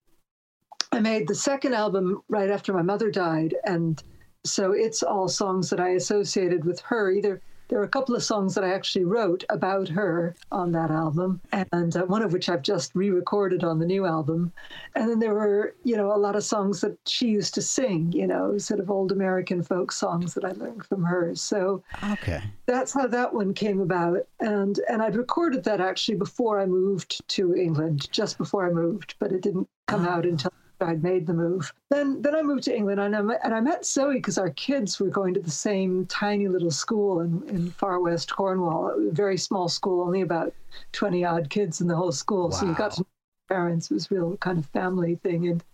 [0.95, 3.55] I made the second album right after my mother died.
[3.65, 4.03] And
[4.45, 7.11] so it's all songs that I associated with her.
[7.11, 10.91] Either there are a couple of songs that I actually wrote about her on that
[10.91, 14.53] album, and uh, one of which I've just re recorded on the new album.
[14.95, 18.13] And then there were, you know, a lot of songs that she used to sing,
[18.13, 21.35] you know, sort of old American folk songs that I learned from her.
[21.35, 22.43] So okay.
[22.67, 24.19] that's how that one came about.
[24.41, 29.15] And, and I'd recorded that actually before I moved to England, just before I moved,
[29.19, 30.11] but it didn't come oh.
[30.11, 31.73] out until I'd made the move.
[31.91, 34.51] Then then I moved to England and I met, and I met Zoe because our
[34.51, 39.11] kids were going to the same tiny little school in, in far west Cornwall, a
[39.13, 40.53] very small school, only about
[40.93, 42.49] 20 odd kids in the whole school.
[42.49, 42.57] Wow.
[42.57, 43.07] So you got to
[43.49, 43.91] parents.
[43.91, 45.49] It was real kind of family thing.
[45.49, 45.65] And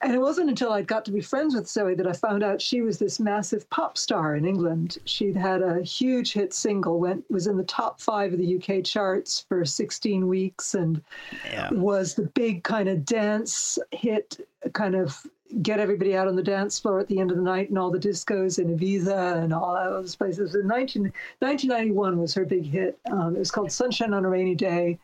[0.00, 2.62] and it wasn't until I'd got to be friends with Zoe that I found out
[2.62, 4.98] she was this massive pop star in England.
[5.06, 8.84] She'd had a huge hit single, went was in the top five of the UK
[8.84, 11.02] charts for 16 weeks, and
[11.50, 11.70] yeah.
[11.72, 15.26] was the big kind of dance hit, kind of
[15.62, 17.90] get everybody out on the dance floor at the end of the night and all
[17.90, 20.54] the discos in Ibiza and all those places.
[20.54, 21.04] In 19,
[21.40, 22.98] 1991 was her big hit.
[23.10, 24.98] Um, it was called Sunshine on a Rainy Day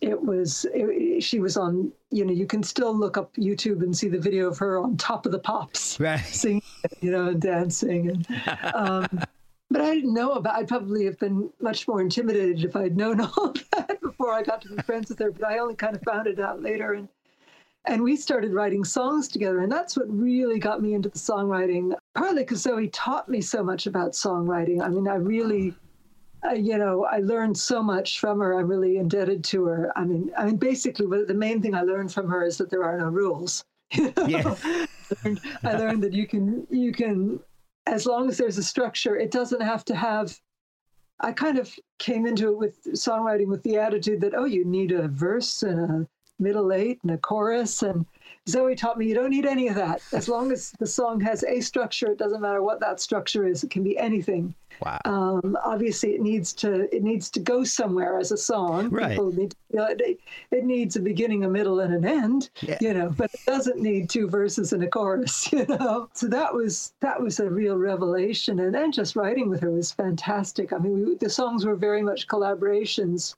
[0.00, 3.96] it was it, she was on you know you can still look up youtube and
[3.96, 6.20] see the video of her on top of the pops right.
[6.20, 6.62] singing
[7.00, 8.10] you know and dancing.
[8.10, 8.26] And
[8.74, 9.06] um,
[9.70, 13.20] but i didn't know about i'd probably have been much more intimidated if i'd known
[13.36, 16.02] all that before i got to be friends with her but i only kind of
[16.02, 16.94] found it out later.
[16.94, 17.08] And
[17.86, 21.94] and we started writing songs together and that's what really got me into the songwriting.
[22.14, 24.82] Partly because zoe taught me so much about songwriting.
[24.82, 25.74] I mean i really
[26.48, 28.58] uh, you know, I learned so much from her.
[28.58, 29.92] I'm really indebted to her.
[29.96, 32.84] I mean, I mean, basically, the main thing I learned from her is that there
[32.84, 33.64] are no rules.
[34.26, 34.54] Yeah.
[34.64, 34.86] I,
[35.24, 37.40] learned, I learned that you can, you can,
[37.86, 40.38] as long as there's a structure, it doesn't have to have.
[41.18, 44.92] I kind of came into it with songwriting with the attitude that oh, you need
[44.92, 48.06] a verse and a middle eight and a chorus and
[48.48, 50.02] Zoe taught me you don't need any of that.
[50.12, 53.62] As long as the song has a structure, it doesn't matter what that structure is.
[53.62, 54.54] It can be anything.
[54.80, 54.98] Wow.
[55.04, 58.88] Um, obviously, it needs to it needs to go somewhere as a song.
[58.88, 59.10] Right.
[59.10, 62.50] People need to, you know, it, it, needs a beginning, a middle, and an end.
[62.62, 62.78] Yeah.
[62.80, 65.52] You know, but it doesn't need two verses and a chorus.
[65.60, 66.08] You know.
[66.14, 69.92] So that was that was a real revelation, and then just writing with her was
[69.92, 70.72] fantastic.
[70.72, 73.34] I mean, we, the songs were very much collaborations.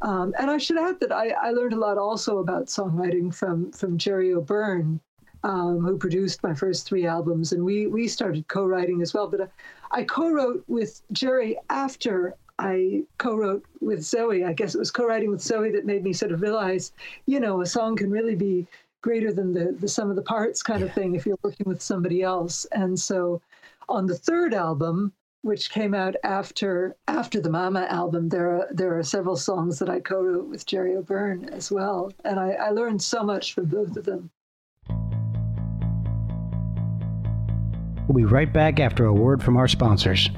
[0.00, 3.72] Um, and I should add that I, I, learned a lot also about songwriting from
[3.72, 5.00] from Gerry O'Beirne,
[5.42, 9.26] um, who produced my first three albums, and we we started co-writing as well.
[9.26, 9.46] But uh,
[9.90, 14.44] I co-wrote with Gerry after I co-wrote with Zoe.
[14.44, 16.92] I guess it was co-writing with Zoe that made me sort of realize,
[17.26, 18.68] you know, a song can really be
[19.00, 20.86] greater than the the sum of the parts kind yeah.
[20.86, 22.66] of thing if you're working with somebody else.
[22.70, 23.42] And so,
[23.88, 25.12] on the third album,
[25.48, 29.88] which came out after after the Mama album, there are there are several songs that
[29.88, 33.96] I co-wrote with Gerry O'Beirne as well, and I, I learned so much from both
[33.96, 34.30] of them.
[38.06, 40.28] We'll be right back after a word from our sponsors.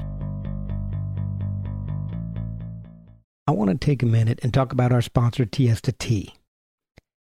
[3.47, 6.33] I want to take a minute and talk about our sponsor, Tiesta Tea.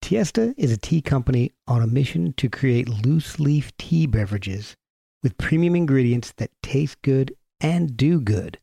[0.01, 4.77] Tiesta is a tea company on a mission to create loose leaf tea beverages
[5.21, 8.59] with premium ingredients that taste good and do good.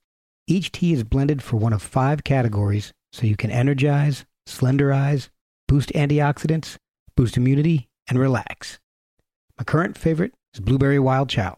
[0.47, 5.29] Each tea is blended for one of five categories so you can energize, slenderize,
[5.69, 6.77] boost antioxidants,
[7.17, 8.79] boost immunity, and relax.
[9.59, 11.57] My current favorite is Blueberry Wild Child.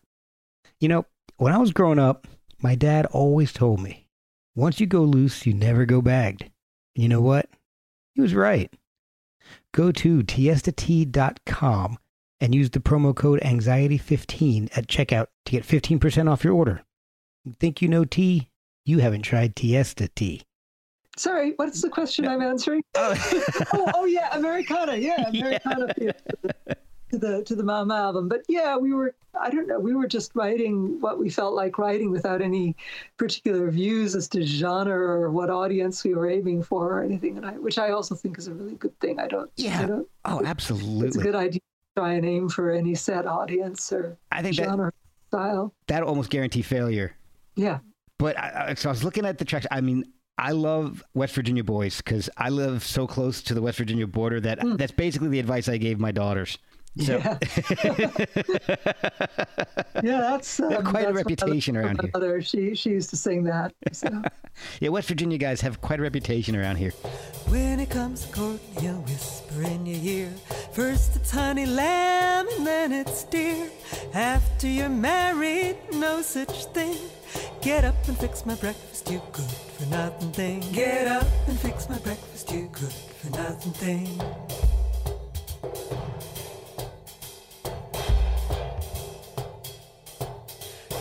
[0.81, 2.27] You know, when I was growing up,
[2.61, 4.09] my dad always told me,
[4.55, 6.43] once you go loose, you never go bagged.
[6.95, 7.49] And you know what?
[8.15, 8.73] He was right.
[9.73, 11.99] Go to tiestatea.com
[12.41, 16.83] and use the promo code anxiety15 at checkout to get 15% off your order.
[17.59, 18.49] Think you know tea?
[18.87, 20.43] You haven't tried Tiesta tea.
[21.17, 22.83] Sorry, what's the question I'm answering?
[22.97, 23.15] Oh.
[23.73, 24.97] oh, oh yeah, Americana.
[24.97, 25.93] Yeah, Americana.
[25.99, 26.13] Yeah.
[27.11, 29.15] To the to the Mama album, but yeah, we were.
[29.41, 29.79] I don't know.
[29.79, 32.77] We were just writing what we felt like writing without any
[33.17, 37.37] particular views as to genre or what audience we were aiming for or anything.
[37.37, 39.19] And I, which I also think is a really good thing.
[39.19, 39.51] I don't.
[39.57, 39.81] Yeah.
[39.81, 41.09] I don't, oh, absolutely.
[41.09, 44.55] It's a good idea to try and aim for any set audience or I think
[44.55, 45.75] genre that, style.
[45.89, 47.17] That almost guarantee failure.
[47.57, 47.79] Yeah.
[48.19, 49.67] But I, so I was looking at the tracks.
[49.71, 50.05] I mean,
[50.39, 54.41] I love West Virginia boys because I live so close to the West Virginia border
[54.41, 54.79] that mm.
[54.79, 56.59] that's basically the advice I gave my daughters.
[57.01, 57.17] So.
[57.17, 57.39] Yeah.
[60.03, 62.11] yeah, that's um, quite that's a reputation around here.
[62.15, 63.75] Mother, she she used to sing that.
[63.93, 64.23] So.
[64.81, 66.93] yeah, West Virginia guys have quite a reputation around here.
[67.49, 70.33] When it comes to courting, he'll whisper in your ear.
[70.73, 73.69] First it's honey lamb, and then it's deer.
[74.13, 76.97] After you're married, no such thing.
[77.61, 80.61] Get up and fix my breakfast, you good for nothing thing.
[80.73, 84.21] Get up and fix my breakfast, you good for nothing thing.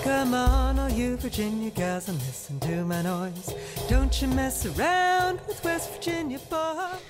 [0.03, 3.53] Come on, all you Virginia guys, and listen to my noise.
[3.89, 7.01] Don't you mess around with West Virginia boys.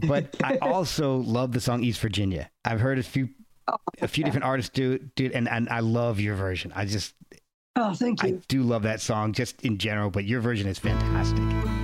[0.00, 2.50] But I also love the song East Virginia.
[2.64, 3.28] I've heard a few
[4.00, 6.72] a few oh, different artists do do and, and I love your version.
[6.74, 7.14] I just
[7.76, 8.28] Oh, thank you.
[8.28, 11.75] I do love that song just in general, but your version is fantastic.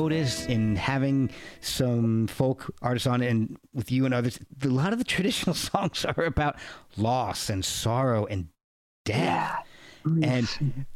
[0.00, 4.98] Noticed in having some folk artists on and with you and others, a lot of
[4.98, 6.56] the traditional songs are about
[6.96, 8.48] loss and sorrow and
[9.04, 9.66] death.
[10.06, 10.34] Yeah.
[10.34, 10.86] And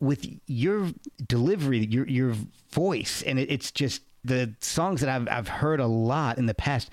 [0.00, 0.90] with your
[1.26, 2.34] delivery, your your
[2.70, 6.54] voice, and it, it's just the songs that I've I've heard a lot in the
[6.54, 6.90] past.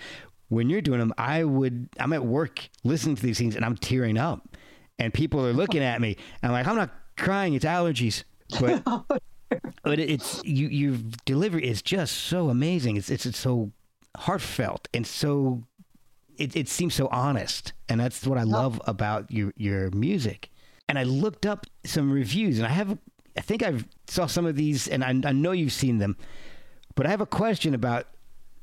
[0.49, 3.75] When you're doing them, I would I'm at work listening to these things and I'm
[3.75, 4.56] tearing up,
[4.99, 8.23] and people are looking at me and I'm like I'm not crying, it's allergies,
[8.60, 8.84] but
[9.84, 12.97] but it's you your delivery is just so amazing.
[12.97, 13.71] It's it's, it's so
[14.17, 15.63] heartfelt and so
[16.38, 20.49] it it seems so honest, and that's what I love about your your music.
[20.88, 22.97] And I looked up some reviews, and I have
[23.38, 26.17] I think I've saw some of these, and I, I know you've seen them,
[26.95, 28.08] but I have a question about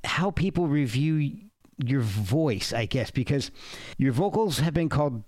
[0.04, 2.72] how people review your voice.
[2.72, 3.50] I guess because
[3.98, 5.24] your vocals have been called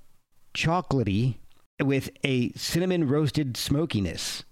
[0.54, 1.36] chocolatey
[1.82, 4.44] with a cinnamon roasted smokiness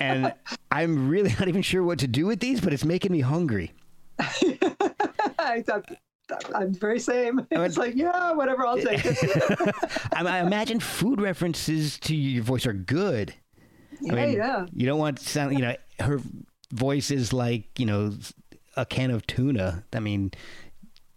[0.00, 0.32] and
[0.70, 3.72] I'm really not even sure what to do with these, but it's making me hungry.
[4.18, 5.62] I,
[6.54, 7.46] am very same.
[7.50, 9.74] It's like, yeah, whatever, I'll take it.
[10.14, 13.34] I, I, imagine food references to your voice are good.
[14.00, 14.66] Yeah, I mean, yeah.
[14.72, 16.20] You don't want to sound, you know, her
[16.72, 18.12] voice is like, you know,
[18.76, 19.84] a can of tuna.
[19.92, 20.32] I mean,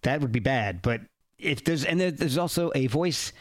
[0.03, 0.81] that would be bad.
[0.81, 1.01] But
[1.39, 3.33] if there's, and there's also a voice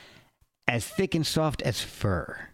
[0.68, 2.48] as thick and soft as fur.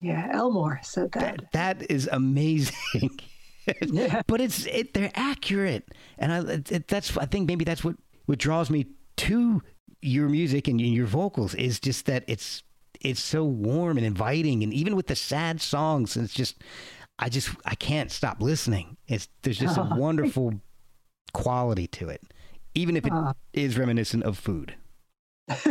[0.00, 1.38] Yeah, Elmore said that.
[1.52, 3.18] That, that is amazing.
[3.82, 4.22] yeah.
[4.26, 6.38] But it's it, they're accurate, and I
[6.74, 9.62] it, that's I think maybe that's what what draws me to
[10.00, 12.62] your music and your vocals is just that it's
[13.00, 16.62] it's so warm and inviting, and even with the sad songs, it's just
[17.18, 18.96] I just I can't stop listening.
[19.06, 20.54] It's there's just a wonderful
[21.32, 22.22] quality to it,
[22.74, 23.32] even if it uh.
[23.52, 24.74] is reminiscent of food.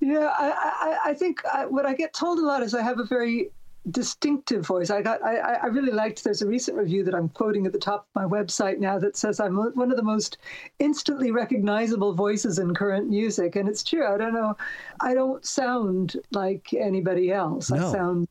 [0.00, 2.98] Yeah, I, I, I think I, what I get told a lot is I have
[2.98, 3.50] a very
[3.90, 4.90] distinctive voice.
[4.90, 6.22] I got, I, I really liked.
[6.22, 9.16] There's a recent review that I'm quoting at the top of my website now that
[9.16, 10.38] says I'm one of the most
[10.78, 14.06] instantly recognizable voices in current music, and it's true.
[14.06, 14.56] I don't know,
[15.00, 17.70] I don't sound like anybody else.
[17.70, 17.88] No.
[17.88, 18.28] I sound.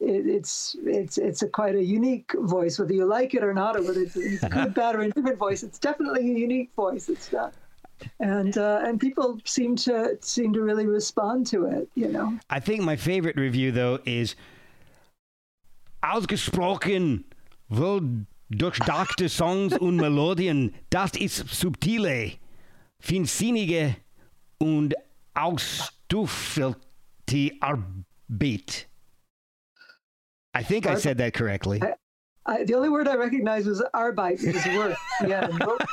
[0.00, 3.76] It, it's it's it's a quite a unique voice, whether you like it or not,
[3.76, 5.64] or whether it's, it's good, bad, or indifferent voice.
[5.64, 7.08] It's definitely a unique voice.
[7.08, 7.52] It's not
[8.20, 11.88] and uh, and people seem to seem to really respond to it.
[11.94, 12.38] You know.
[12.50, 14.36] I think my favorite review though is
[16.02, 17.24] ausgesprochen
[17.68, 20.74] wohl durchdachte Songs und Melodien.
[20.90, 22.32] Das ist subtile,
[23.00, 23.96] feinsinnige
[24.58, 24.94] und
[25.34, 26.76] ausstuffelte
[27.60, 28.88] Arbeit.
[30.54, 31.80] I think I said that correctly.
[31.82, 31.94] I,
[32.48, 34.96] I, the only word I recognized was arbeit, is work.
[35.26, 35.48] Yeah.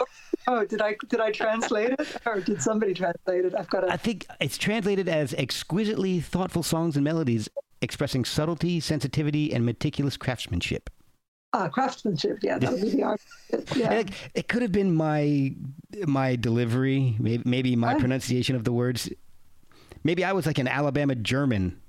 [0.47, 3.53] oh, did I did I translate it, or did somebody translate it?
[3.53, 3.91] I've got to.
[3.91, 7.49] I think it's translated as exquisitely thoughtful songs and melodies
[7.81, 10.89] expressing subtlety, sensitivity, and meticulous craftsmanship.
[11.53, 12.39] Ah, craftsmanship.
[12.41, 13.21] Yeah, that would be the art.
[13.75, 13.89] Yeah.
[13.89, 15.53] Like, it could have been my
[16.07, 17.99] my delivery, maybe, maybe my Right.
[17.99, 19.09] pronunciation of the words.
[20.03, 21.81] Maybe I was like an Alabama German.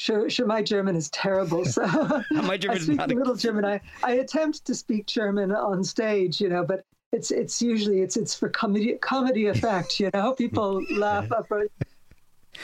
[0.00, 0.46] Sure, sure.
[0.46, 1.82] My German is terrible, so
[2.30, 3.66] My I German's speak not a a- little German.
[3.66, 8.16] I, I attempt to speak German on stage, you know, but it's it's usually it's
[8.16, 10.32] it's for comedy comedy effect, you know.
[10.32, 11.70] People laugh upright.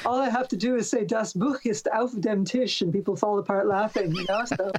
[0.07, 3.17] All I have to do is say "Das Buch ist auf dem Tisch," and people
[3.17, 4.47] fall apart laughing, you know.
[4.47, 4.73] So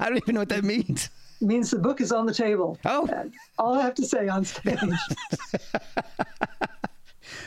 [0.00, 1.08] I don't even know what that means.
[1.40, 2.78] it means the book is on the table.
[2.84, 3.06] Oh.
[3.14, 4.76] And all I have to say on stage.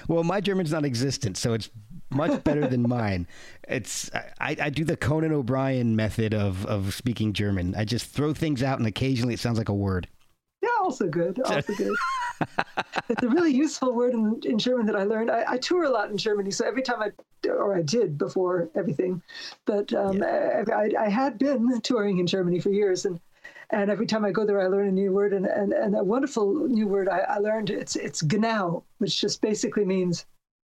[0.08, 1.70] Well, my German's non-existent, so it's
[2.16, 3.28] much better than mine.
[3.68, 4.10] It's
[4.40, 7.76] I, I do the Conan O'Brien method of of speaking German.
[7.76, 10.08] I just throw things out, and occasionally it sounds like a word.
[10.62, 11.42] Yeah, also good.
[11.42, 11.94] Also good.
[13.10, 15.30] it's a really useful word in, in German that I learned.
[15.30, 17.12] I, I tour a lot in Germany, so every time I,
[17.50, 19.22] or I did before everything,
[19.66, 23.20] but um, I, I, I had been touring in Germany for years, and
[23.70, 26.04] and every time I go there, I learn a new word, and and, and a
[26.04, 27.70] wonderful new word I, I learned.
[27.70, 30.26] It's it's genau, which just basically means,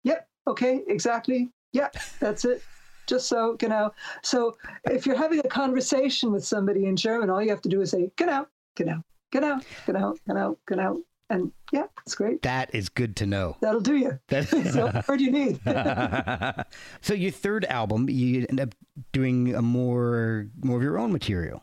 [0.04, 1.88] yep, okay, exactly, Yeah,
[2.20, 2.62] that's it.
[3.06, 3.92] Just so, genau.
[4.22, 7.80] So if you're having a conversation with somebody in German, all you have to do
[7.80, 11.00] is say, genau, genau, genau, genau, genau, genau.
[11.28, 12.42] And yeah, it's great.
[12.42, 13.56] That is good to know.
[13.60, 14.18] That'll do you.
[14.28, 15.60] That- That's the word you need.
[17.00, 18.74] so your third album, you end up
[19.12, 21.62] doing a more more of your own material.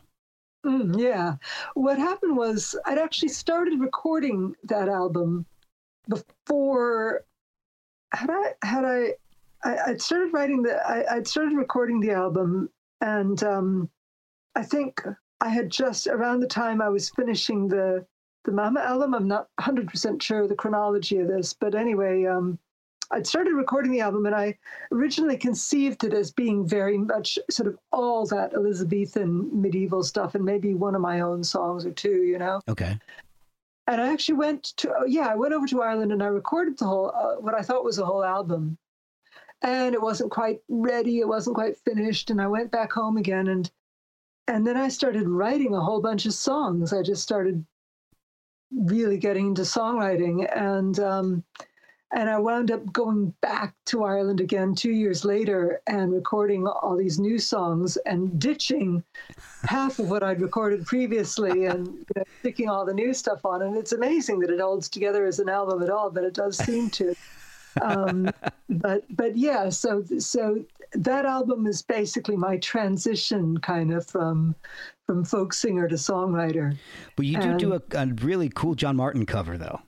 [0.66, 1.36] Mm, yeah.
[1.74, 5.46] What happened was I'd actually started recording that album
[6.08, 7.24] before
[8.12, 9.14] had I had I,
[9.64, 13.90] I I'd started writing the I, I'd started recording the album and um,
[14.54, 15.02] I think
[15.40, 18.04] I had just around the time I was finishing the
[18.44, 19.14] the Mama album.
[19.14, 22.58] I'm not 100% sure the chronology of this, but anyway, um,
[23.10, 24.58] I'd started recording the album and I
[24.92, 30.44] originally conceived it as being very much sort of all that Elizabethan medieval stuff and
[30.44, 32.60] maybe one of my own songs or two, you know.
[32.68, 32.98] Okay.
[33.88, 36.84] And I actually went to, yeah, I went over to Ireland and I recorded the
[36.84, 38.76] whole, uh, what I thought was a whole album.
[39.62, 42.28] And it wasn't quite ready, it wasn't quite finished.
[42.28, 43.70] And I went back home again and,
[44.46, 46.92] and then I started writing a whole bunch of songs.
[46.92, 47.64] I just started
[48.70, 50.46] really getting into songwriting.
[50.54, 51.44] And, um,
[52.14, 56.96] and I wound up going back to Ireland again two years later and recording all
[56.96, 59.04] these new songs and ditching
[59.64, 63.62] half of what I'd recorded previously and you know, sticking all the new stuff on.
[63.62, 66.56] And it's amazing that it holds together as an album at all, but it does
[66.56, 67.14] seem to.
[67.82, 68.30] Um,
[68.70, 74.54] but but yeah, so so that album is basically my transition kind of from
[75.06, 76.76] from folk singer to songwriter.
[77.16, 79.80] But you do do a, a really cool John Martyn cover, though.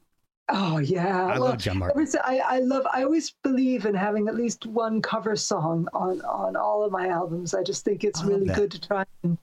[0.53, 2.07] Oh yeah, I love John Martyn.
[2.25, 2.87] I, I love.
[2.93, 7.09] I always believe in having at least one cover song on on all of my
[7.09, 7.55] albums.
[7.55, 8.57] I just think it's really that.
[8.57, 9.39] good to try and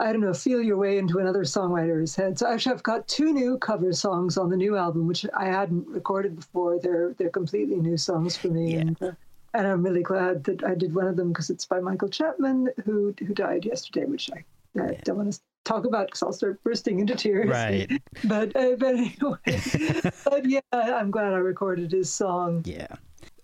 [0.00, 2.38] I don't know feel your way into another songwriter's head.
[2.38, 5.86] So actually, I've got two new cover songs on the new album, which I hadn't
[5.86, 6.78] recorded before.
[6.80, 8.80] They're they're completely new songs for me, Yeah.
[8.80, 9.12] and uh,
[9.54, 12.70] and I'm really glad that I did one of them because it's by Michael Chapman,
[12.84, 14.44] who who died yesterday, which I,
[14.82, 17.48] I don't want to talk about because I'll start bursting into tears.
[17.48, 17.90] Right.
[18.24, 19.36] But uh, but anyway,
[20.24, 22.62] but yeah, I'm glad I recorded his song.
[22.64, 22.86] Yeah.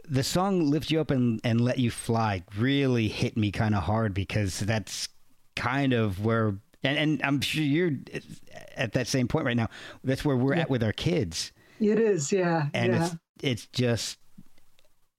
[0.09, 3.83] The song Lift You Up and, and Let You Fly really hit me kind of
[3.83, 5.09] hard because that's
[5.57, 7.93] kind of where, and, and I'm sure you're
[8.77, 9.69] at that same point right now.
[10.05, 11.53] That's where we're at with our kids.
[11.81, 13.07] It is, yeah, And yeah.
[13.07, 14.19] it's, it's just,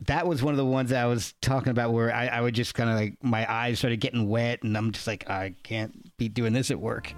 [0.08, 2.56] that was one of the ones that I was talking about where I, I would
[2.56, 6.09] just kind of like, my eyes started getting wet and I'm just like, I can't
[6.20, 7.13] be doing this at work.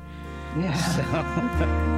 [0.58, 1.98] Yeah.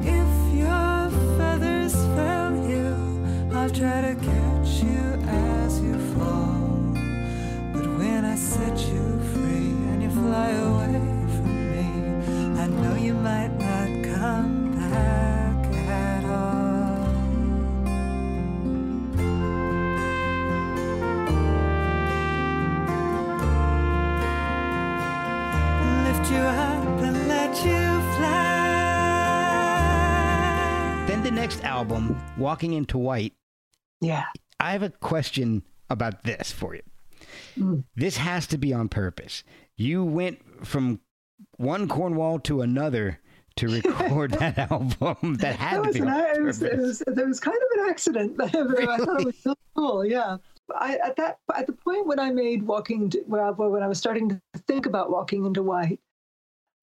[0.00, 6.92] If your feathers fail you, I'll try to catch you as you fall.
[7.72, 10.98] But when I set you free and you fly away
[11.36, 13.52] from me, I know you might
[31.78, 33.34] album, Walking into White,
[34.00, 34.24] Yeah.
[34.58, 36.82] I have a question about this for you.
[37.56, 37.84] Mm.
[37.94, 39.44] This has to be on purpose.
[39.76, 40.98] you went from
[41.56, 43.20] one Cornwall to another
[43.56, 45.36] to record that album.
[45.38, 46.08] That had that to be.
[46.08, 49.26] an, it was, it was, that was kind of an accident, but I thought it
[49.26, 50.04] was so cool.
[50.04, 50.38] Yeah.
[50.74, 53.98] I, at that at the point when I made Walking into, well, when I was
[53.98, 56.00] starting to think about Walking into White,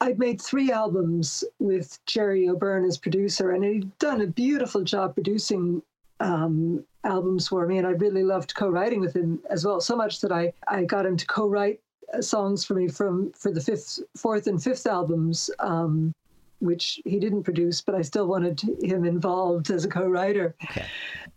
[0.02, 5.14] I'd made three albums with Gerry O'Beirne as producer, and he'd done a beautiful job
[5.14, 5.82] producing
[6.20, 9.80] um, albums for me, and I really loved co-writing with him as well.
[9.80, 11.80] So much that I I got him to co-write
[12.14, 15.50] uh, songs for me from for the fifth, fourth, and fifth albums.
[15.60, 16.14] Um,
[16.60, 20.56] which he didn't produce, but I still wanted him involved as a co-writer.
[20.64, 20.86] Okay.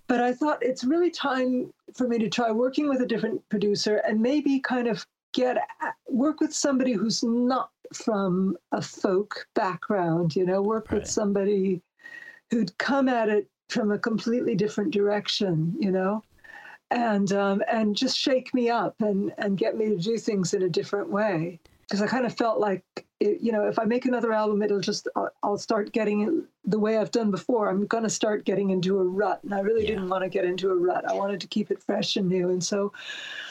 [0.06, 3.96] But I thought it's really time for me to try working with a different producer
[3.96, 5.04] and maybe kind of
[5.34, 5.59] get
[6.09, 11.03] work with somebody who's not from a folk background, you know, work Right.
[11.03, 11.82] with somebody
[12.51, 16.24] who'd come at it from a completely different direction, you know,
[16.91, 20.62] and um, and just shake me up and and get me to do things in
[20.62, 21.61] a different way.
[21.89, 22.84] Because I kind of felt like,
[23.20, 26.78] it, you know, if I make another album, it'll just I'll, I'll start getting the
[26.78, 27.68] way I've done before.
[27.68, 29.88] I'm going to start getting into a rut, and I really Yeah.
[29.94, 31.04] didn't want to get into a rut.
[31.08, 32.92] I wanted to keep it fresh and new, and so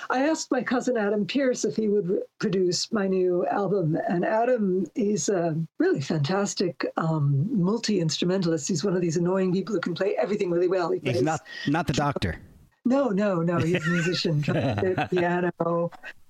[0.10, 3.98] I asked my cousin Adam Pierce if he would re- produce my new album.
[4.08, 8.68] And Adam, he's a really fantastic um, multi instrumentalist.
[8.70, 10.92] He's one of these annoying people who can play everything really well.
[10.92, 12.38] He He's plays- not not the doctor.
[12.86, 13.58] no, no, no.
[13.58, 15.52] He's a musician, trumpet, piano,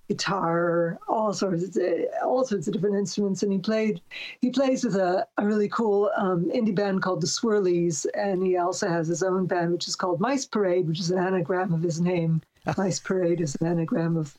[0.08, 1.84] guitar, all sorts, of,
[2.24, 3.44] all sorts of different instruments.
[3.44, 4.02] And he played,
[4.42, 8.58] he plays with a, a really cool um, indie band called the Swirlies, and he
[8.58, 11.82] also has his own band, which is called Mice Parade, which is an anagram of
[11.82, 12.42] his name.
[12.78, 14.38] Mice Parade is an anagram of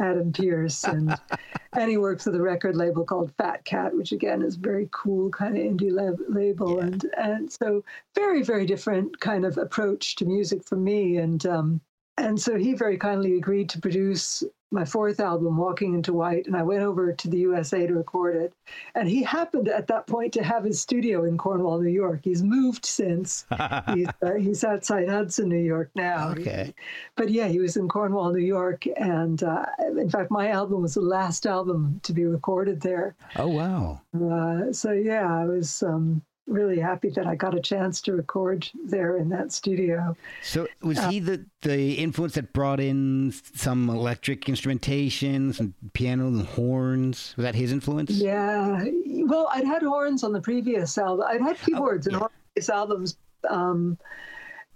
[0.00, 1.14] Adam Pierce, and
[1.72, 5.30] and he works with a record label called Fat Cat, which again is very cool
[5.30, 7.84] kind of indie lab, label, and and so
[8.14, 11.80] very very different kind of approach to music for me, and um,
[12.16, 14.44] and so he very kindly agreed to produce
[14.74, 18.36] my fourth album, Walking into White, and I went over to the USA to record
[18.36, 18.52] it.
[18.94, 22.20] And he happened at that point to have his studio in Cornwall, New York.
[22.24, 23.46] He's moved since.
[23.94, 26.30] he's, uh, he's outside Hudson, New York now.
[26.30, 26.74] Okay.
[27.16, 28.84] But yeah, he was in Cornwall, New York.
[28.96, 33.14] And uh, in fact, my album was the last album to be recorded there.
[33.36, 34.00] Oh wow.
[34.12, 38.68] Uh, so yeah, I was um, really happy that I got a chance to record
[38.84, 40.14] there in that studio.
[40.42, 46.46] So was he the the influence that brought in some electric instrumentation, some piano and
[46.46, 47.34] horns?
[47.36, 48.10] Was that his influence?
[48.10, 48.84] Yeah.
[49.26, 51.24] Well, I'd had horns on the previous album.
[51.28, 52.22] I'd had keyboards in Oh, yeah.
[52.24, 53.16] all previous albums.
[53.48, 53.98] Um,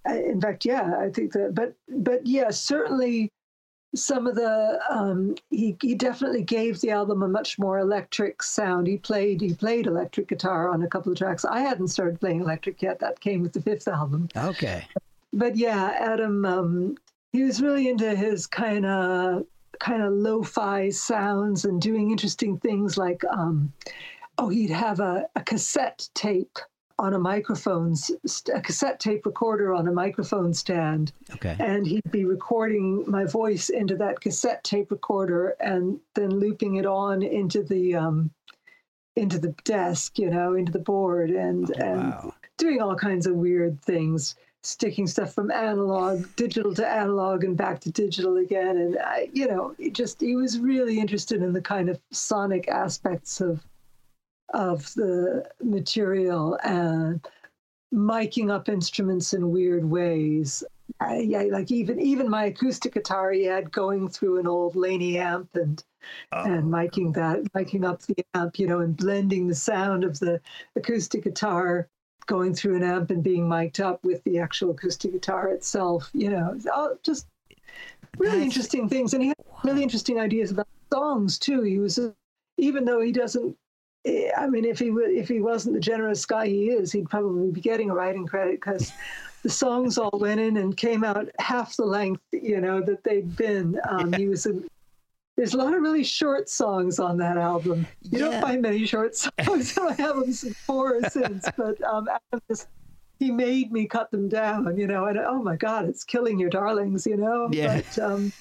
[0.07, 1.55] in fact, yeah, I think that.
[1.55, 3.31] But but yeah, certainly
[3.95, 8.87] some of the um, he he definitely gave the album a much more electric sound.
[8.87, 11.45] He played he played electric guitar on a couple of tracks.
[11.45, 12.99] I hadn't started playing electric yet.
[13.01, 14.87] That came with the fifth album Okay.
[15.33, 16.97] but yeah, Adam, um,
[17.33, 19.45] he was really into his kind of
[19.81, 23.73] kind of lo-fi sounds and doing interesting things like, um,
[24.39, 26.59] oh, he'd have a, a cassette tape
[26.99, 27.95] on a microphone,
[28.55, 31.57] a cassette tape recorder on a microphone stand, Okay.
[31.61, 36.87] and he'd be recording my voice into that cassette tape recorder and then looping it
[36.87, 38.31] on into the um,
[39.17, 42.35] into the desk, you know, into the board, and and Wow.
[42.57, 47.79] doing all kinds of weird things, sticking stuff from analog, digital to analog, and back
[47.81, 48.77] to digital again.
[48.77, 52.67] And I, you know, it just he was really interested in the kind of sonic
[52.69, 53.65] aspects of
[54.55, 57.27] of the material and
[57.93, 60.65] miking up instruments in weird ways.
[61.01, 65.19] I, yeah, like even even my acoustic guitar he had going through an old Laney
[65.19, 65.83] amp and
[66.33, 66.45] oh.
[66.45, 70.41] and miking that, miking up the amp, you know, and blending the sound of the
[70.77, 71.89] acoustic guitar
[72.27, 76.31] going through an amp and being mic'd up with the actual acoustic guitar itself, you
[76.31, 77.27] know, all just
[78.19, 79.15] really That's- interesting things.
[79.15, 81.63] And he had really interesting ideas about songs too.
[81.63, 82.15] He was, a,
[82.57, 83.57] even though he doesn't,
[84.07, 87.61] I mean, if he if he wasn't the generous guy he is, he'd probably be
[87.61, 88.93] getting a writing credit because
[89.43, 93.37] the songs all went in and came out half the length, you know, that they'd
[93.37, 93.79] been.
[93.89, 94.55] Um, He was a
[95.37, 97.87] there's a lot of really short songs on that album.
[98.03, 98.25] You Yeah.
[98.31, 102.67] don't find many short songs on albums before or since, but um, Adam just
[103.21, 105.07] he made me cut them down, you know.
[105.07, 107.49] And oh my God, it's killing your darlings, you know.
[107.53, 107.83] Yeah.
[107.83, 108.33] But um,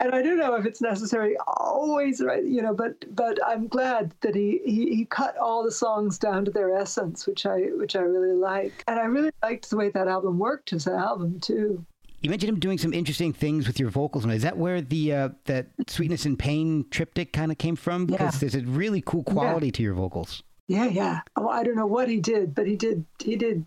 [0.00, 2.44] and I don't know if it's necessary always, right?
[2.44, 6.44] You know, but but I'm glad that he, he he cut all the songs down
[6.44, 9.90] to their essence, which I which I really like, and I really liked the way
[9.90, 11.84] that album worked as an album too.
[12.22, 14.24] You mentioned him doing some interesting things with your vocals.
[14.26, 18.06] Is that where the uh, that sweetness and pain triptych kind of came from?
[18.06, 18.38] Because Yeah.
[18.40, 20.42] there's a really cool quality to your vocals.
[20.68, 21.20] Yeah, yeah.
[21.36, 23.04] Oh, I don't know what he did, but he did.
[23.22, 23.64] He did.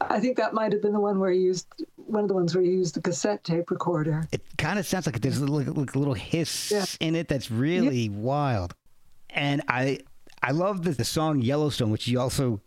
[0.00, 2.52] I think that might have been the one where he used one of the ones
[2.54, 4.26] where he used the cassette tape recorder.
[4.32, 6.84] It kind of sounds like there's a little, like a little hiss Yeah.
[7.00, 8.74] in it that's really wild.
[9.30, 10.00] And I
[10.42, 12.60] I love the, the song Yellowstone, which you also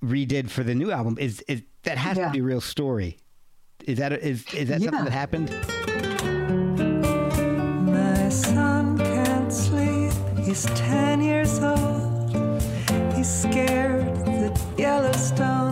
[0.00, 1.16] redid for the new album.
[1.18, 2.26] Is is that has Yeah.
[2.26, 3.18] to be a real story?
[3.86, 5.50] Is that is is that something that happened?
[7.86, 10.12] My son can't sleep,
[10.44, 11.97] he's 10 years old.
[13.22, 15.67] Scared that Yellowstone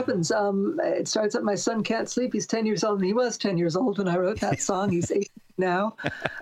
[0.00, 0.32] happens.
[0.32, 2.32] Um, it starts at my son can't sleep.
[2.32, 4.90] He's 10 years old, and he was 10 years old when I wrote that song.
[4.90, 5.94] He's eight now.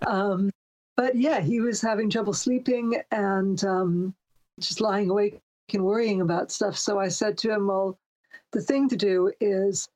[0.06, 0.50] Um,
[0.96, 4.14] but yeah, he was having trouble sleeping and um,
[4.60, 5.40] just lying awake
[5.72, 6.78] and worrying about stuff.
[6.78, 7.98] So I said to him, Well,
[8.52, 9.88] the thing to do is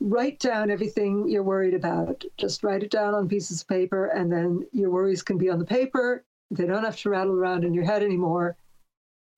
[0.00, 2.22] write down everything you're worried about.
[2.36, 5.58] Just write it down on pieces of paper, and then your worries can be on
[5.58, 6.22] the paper.
[6.50, 8.56] They don't have to rattle around in your head anymore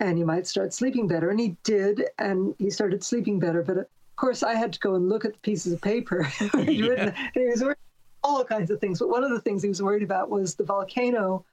[0.01, 1.31] and you might start sleeping better.
[1.31, 3.63] And he did, and he started sleeping better.
[3.63, 3.87] But of
[4.17, 6.23] course, I had to go and look at the pieces of paper.
[6.39, 7.09] he'd written.
[7.09, 7.77] And he was worried
[8.23, 8.99] about all kinds of things.
[8.99, 11.45] But one of the things he was worried about was the volcano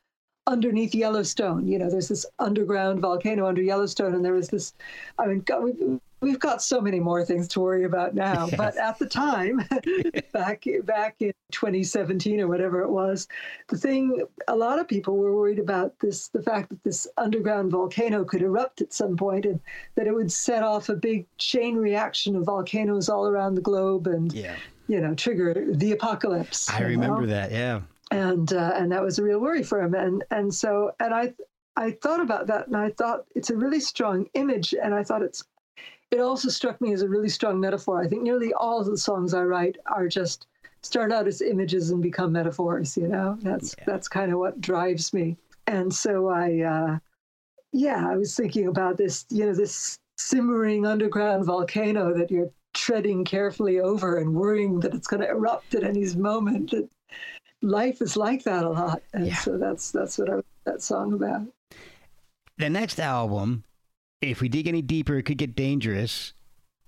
[0.48, 1.68] underneath Yellowstone.
[1.68, 4.74] You know, there's this underground volcano under Yellowstone, and there was this.
[5.18, 8.50] I mean, God, we've, we've got so many more things to worry about now.
[8.58, 9.58] But at the time,
[10.34, 13.28] back back in 2017 or whatever it was,
[13.70, 17.72] the thing a lot of people were worried about this the fact that this underground
[17.72, 19.60] volcano could erupt at some point and
[19.96, 24.08] that it would set off a big chain reaction of volcanoes all around the globe
[24.08, 24.56] and Yeah.
[24.88, 26.70] you know trigger the apocalypse.
[26.72, 27.28] I remember know?
[27.28, 27.52] that.
[27.52, 27.82] Yeah.
[28.12, 31.34] and uh, and that was a real worry for him and and so and i
[31.78, 35.22] i thought about that and i thought it's a really strong image and i thought
[35.24, 35.44] it's
[36.12, 38.02] it also struck me as a really strong metaphor.
[38.02, 40.48] I think nearly all of the songs i write are just
[40.84, 43.38] start out as images and become metaphors you know?
[43.42, 45.38] That's that's kind of what drives me.
[45.68, 47.00] And so i uh
[47.74, 53.26] yeah i was thinking about this you know this simmering underground volcano that you're treading
[53.26, 56.72] carefully over and worrying that it's going to erupt at any moment.
[56.72, 56.88] That
[57.62, 59.02] life is like that a lot.
[59.14, 59.36] And Yeah.
[59.36, 61.48] so that's that's what I wrote that song about.
[62.58, 63.64] The next album,
[64.22, 66.34] if we dig any deeper, it could get dangerous.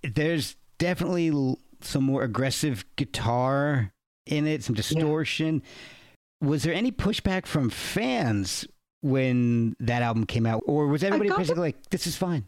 [0.04, 3.92] There's definitely l- some more aggressive guitar
[4.26, 5.62] in it, some distortion.
[6.42, 8.66] Was there any pushback from fans
[9.02, 12.46] when that album came out, or was everybody basically like, "This is fine"?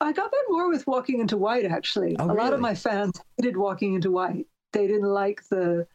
[0.00, 3.20] i got that more with walking into white actually Oh, a lot of my fans
[3.36, 5.88] hated walking into white they didn't like the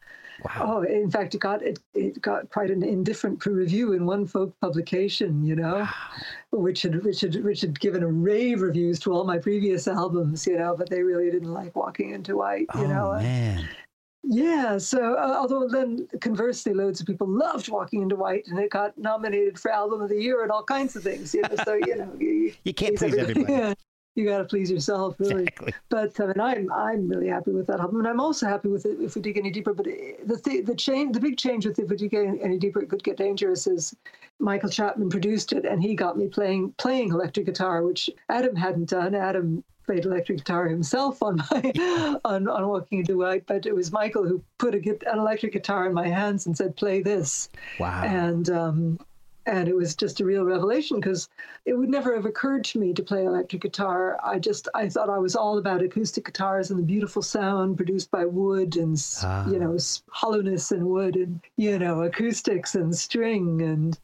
[0.43, 0.51] Wow.
[0.61, 4.53] oh in fact it got it, it got quite an indifferent review in one folk
[4.59, 5.87] publication you know
[6.51, 10.45] which had which had which had given a rave reviews to all my previous albums
[10.47, 13.69] you know but they really didn't like walking into white you oh know man.
[14.25, 18.71] Yeah, so uh, although then conversely, loads of people loved Walking into White, and it
[18.71, 21.33] got nominated for Album of the Year and all kinds of things.
[21.33, 23.51] You know, so you know, you, You can't please everybody.
[23.53, 23.73] Yeah,
[24.15, 25.43] you got to please yourself, really.
[25.43, 25.73] Exactly.
[25.89, 28.85] But I mean, I'm I'm really happy with that album, and I'm also happy with
[28.85, 29.73] it if we dig any deeper.
[29.73, 32.89] But the th- the change, the big change with if we dig any deeper, it
[32.89, 33.65] could get dangerous.
[33.65, 33.95] Is
[34.39, 38.89] Michael Chapman produced it, and he got me playing playing electric guitar, which Adam hadn't
[38.89, 39.15] done.
[39.15, 43.91] Adam played electric guitar himself on my on, on Walking into White, but it was
[43.91, 44.77] Michael who put a,
[45.11, 47.49] an electric guitar in my hands and said, "Play this."
[47.79, 48.03] Wow.
[48.03, 48.99] and um,
[49.45, 51.29] and it was just a real revelation because
[51.65, 54.17] it would never have occurred to me to play electric guitar.
[54.23, 58.09] I just I thought I was all about acoustic guitars and the beautiful sound produced
[58.11, 59.49] by wood and Ah.
[59.49, 59.77] you know
[60.09, 63.99] hollowness in wood and you know acoustics and string and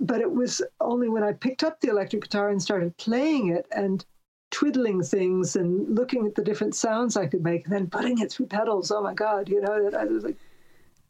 [0.00, 3.66] but it was only when I picked up the electric guitar and started playing it
[3.70, 4.04] and
[4.50, 8.30] twiddling things and looking at the different sounds I could make and then putting it
[8.30, 8.90] through pedals.
[8.90, 10.36] Oh my God, you know, that I was like,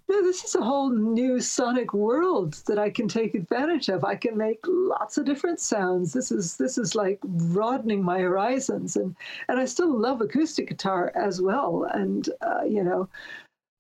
[0.07, 4.05] this is a whole new sonic world that I can take advantage of.
[4.05, 6.13] I can make lots of different sounds.
[6.13, 9.17] This is this is like broadening my horizons, and
[9.49, 11.87] and I still love acoustic guitar as well.
[11.93, 13.09] And uh, you know,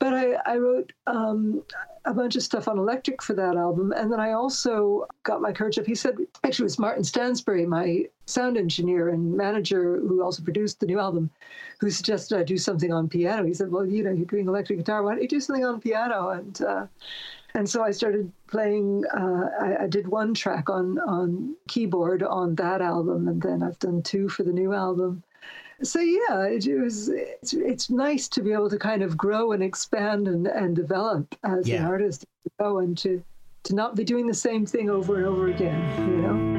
[0.05, 1.63] but I I wrote um,
[2.05, 5.51] a bunch of stuff on electric for that album, and then I also got my
[5.51, 5.87] courage up.
[5.87, 10.81] He said actually it was Martin Stansbury, my sound engineer and manager, who also produced
[10.81, 11.31] the new album
[11.81, 13.47] who suggested I do something on piano.
[13.47, 15.03] He said, "Well, you know, you're doing electric guitar.
[15.03, 16.87] Why don't you do something on piano?" And uh,
[17.55, 19.05] and so I started playing.
[19.07, 23.79] Uh, I, I did one track on on keyboard on that album, and then I've
[23.79, 25.23] done two for the new album.
[25.85, 27.09] So yeah, it, it was.
[27.11, 31.35] It's, it's nice to be able to kind of grow and expand and, and develop
[31.45, 31.87] as an Yeah.
[31.89, 32.25] artist,
[32.59, 33.23] go and to
[33.65, 36.54] to not be doing the same thing over and over again, you know.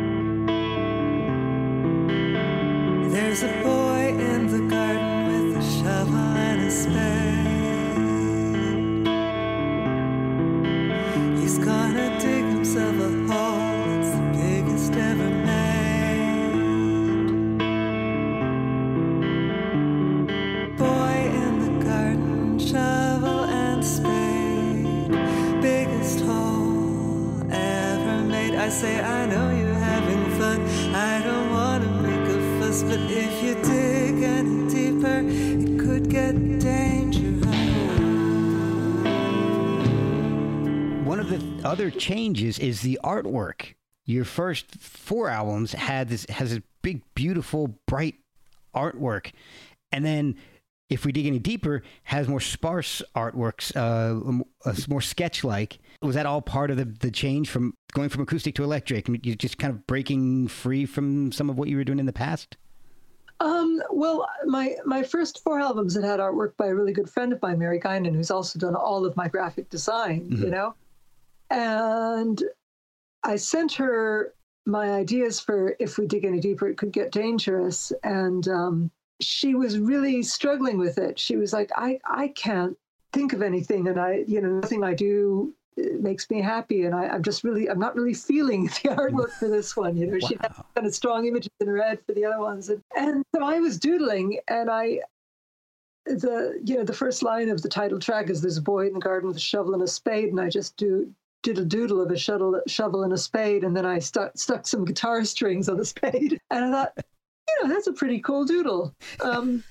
[41.66, 43.74] Other changes is the artwork.
[44.06, 48.16] Your first four albums had this has a big, beautiful, bright
[48.76, 49.32] artwork,
[49.92, 50.36] and then
[50.88, 55.80] if we dig any deeper, has more sparse artworks, uh, uh, more sketch-like.
[56.04, 59.10] Was that all part of the, the change from going from acoustic to electric?
[59.10, 61.98] I mean, you're just kind of breaking free from some of what you were doing
[61.98, 62.58] in the past.
[63.40, 67.34] Um, well, my my first four albums had had artwork by a really good friend
[67.34, 70.28] of mine, Mary Guinan, who's also done all of my graphic design.
[70.30, 70.52] You Mhm.
[70.52, 70.76] know,
[71.56, 72.44] and
[73.24, 74.34] I sent her
[74.66, 78.92] my ideas for if we dig any deeper, it could get dangerous, and um,
[79.22, 81.18] she was really struggling with it.
[81.18, 82.78] She was like, I I can't
[83.14, 86.94] think of anything, and I you know nothing I do uh, makes me happy, and
[86.94, 89.96] I, I'm just really I'm not really feeling the artwork for this one.
[89.96, 92.70] You know, she had kind of strong images in her head for the other ones,
[92.70, 95.00] and, and so I was doodling, and I
[96.06, 98.94] the you know the first line of the title track is there's a boy in
[98.94, 101.12] the garden with a shovel and a spade and i just do
[101.46, 104.66] did a doodle of a shovel, shovel and a spade and then i stuck stuck
[104.66, 108.46] some guitar strings on the spade and i thought you know that's a pretty cool
[108.46, 108.94] doodle
[109.24, 109.64] um,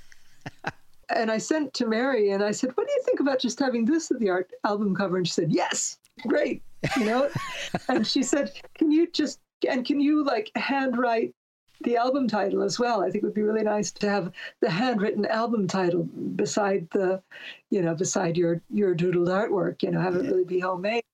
[1.11, 3.85] and i sent to mary and i said what do you think about just having
[3.85, 5.99] this at the art album cover and she said yes
[6.29, 6.63] great
[6.97, 7.29] you know
[7.89, 11.35] and she said can you just and can you like handwrite
[11.81, 13.03] the album title as well.
[13.03, 16.05] I think it would be really nice to have the handwritten album title
[16.35, 17.21] beside the,
[17.69, 19.83] you know, beside your your doodled artwork.
[19.83, 21.05] You know, have it really be homemade.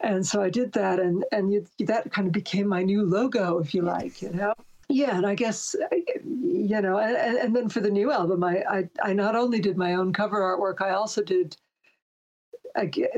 [0.00, 3.58] And so I did that, and and you, that kind of became my new logo,
[3.58, 4.22] if you like.
[4.22, 4.54] You know.
[4.88, 5.76] Yeah, and I guess
[6.24, 9.76] you know, and, and then for the new album, I, I I not only did
[9.76, 11.56] my own cover artwork, I also did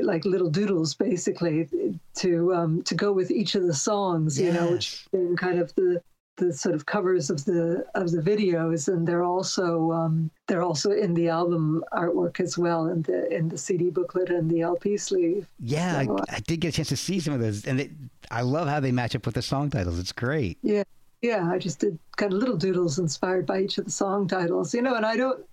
[0.01, 1.69] like little doodles basically
[2.15, 5.05] to um, to go with each of the songs, you know, which
[5.37, 6.01] kind of the
[6.41, 10.91] the sort of covers of the of the videos, and they're also um, they're also
[10.91, 14.97] in the album artwork as well, in the in the CD booklet and the LP
[14.97, 15.47] sleeve.
[15.59, 17.79] Yeah, So, uh, I, I did get a chance to see some of those, and
[17.79, 17.91] it,
[18.31, 19.99] I love how they match up with the song titles.
[19.99, 20.57] It's great.
[20.63, 20.83] Yeah,
[21.21, 21.49] yeah.
[21.49, 24.81] I just did kind of little doodles inspired by each of the song titles, you
[24.81, 24.95] know.
[24.95, 25.45] And I don't,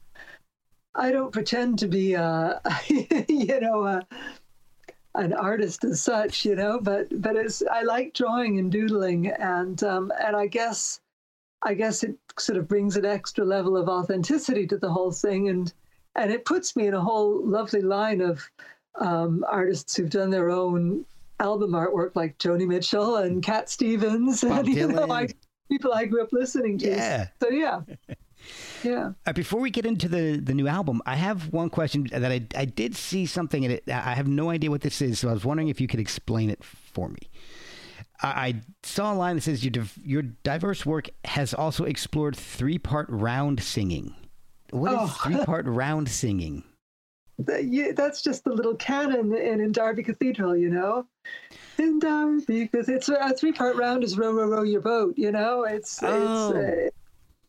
[0.95, 2.55] I don't pretend to be, uh,
[3.29, 4.01] you know, uh,
[5.15, 6.79] an artist as such, you know.
[6.81, 11.01] But but it's I like drawing and doodling, and um, and I guess,
[11.63, 15.49] I guess it sort of brings an extra level of authenticity to the whole thing,
[15.49, 15.73] and
[16.15, 18.49] and it puts me in a whole lovely line of
[18.97, 21.05] um, artists who've done their own
[21.41, 25.11] album artwork, like Joni Mitchell and Cat Stevens, Bob and you know, Dylan.
[25.11, 25.29] I,
[25.71, 26.89] people I grew up listening to.
[26.89, 27.29] Yeah.
[27.41, 27.81] So yeah,
[28.85, 29.13] yeah.
[29.27, 32.43] Uh, before we get into the, the new album, I have one question that I,
[32.57, 33.85] I did see something in it.
[33.89, 36.51] I have no idea what this is, so I was wondering if you could explain
[36.51, 37.19] it for me.
[38.23, 42.37] I, I saw a line that says your, div- your diverse work has also explored
[42.37, 44.15] three part round singing.
[44.71, 45.07] What is Oh.
[45.25, 46.65] three part round singing?
[47.39, 51.07] That's just the little canon in, in Derby Cathedral, you know.
[51.79, 55.15] In Derby, because it's a three-part round is row, row, row your boat.
[55.17, 56.51] You know, it's Oh.
[56.51, 56.91] it's uh,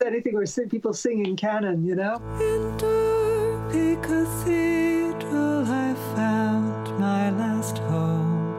[0.06, 1.86] anything where people sing in canon.
[1.86, 2.16] You know.
[2.40, 8.56] In Derby Cathedral, I found my last home,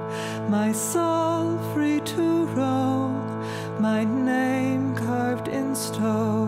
[0.50, 3.44] my soul free to roam,
[3.80, 6.39] my name carved in stone.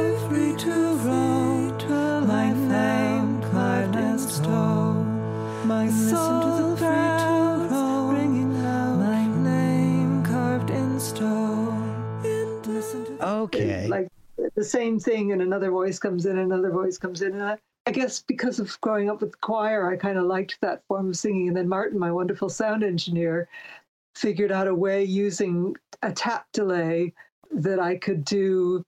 [0.00, 0.72] Soul free to
[1.04, 5.66] roam, my name carved in stone.
[5.66, 12.22] My soul free to roam, ringing out, my name carved in stone.
[12.24, 13.88] And listen to Okay.
[13.88, 14.08] Like
[14.54, 17.90] the same thing, and another voice comes in, another voice comes in, and I, I
[17.90, 21.48] guess because of growing up with choir, I kind of liked that form of singing.
[21.48, 23.48] And then Martin, my wonderful sound engineer,
[24.14, 27.12] figured out a way using a tap delay
[27.50, 28.82] that I could do.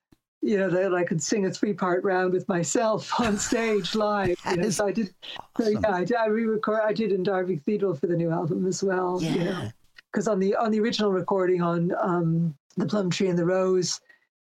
[0.45, 4.37] You know that I could sing a three-part round with myself on stage live.
[4.51, 5.15] You know, so I did.
[5.57, 6.17] So yeah, I did.
[6.17, 6.83] I re-record.
[6.85, 9.23] I did in Derby Cathedral for the new album as well.
[9.23, 9.45] You know.
[9.45, 9.71] Yeah.
[10.11, 14.01] because on the on the original recording on um, the Plum Tree and the Rose,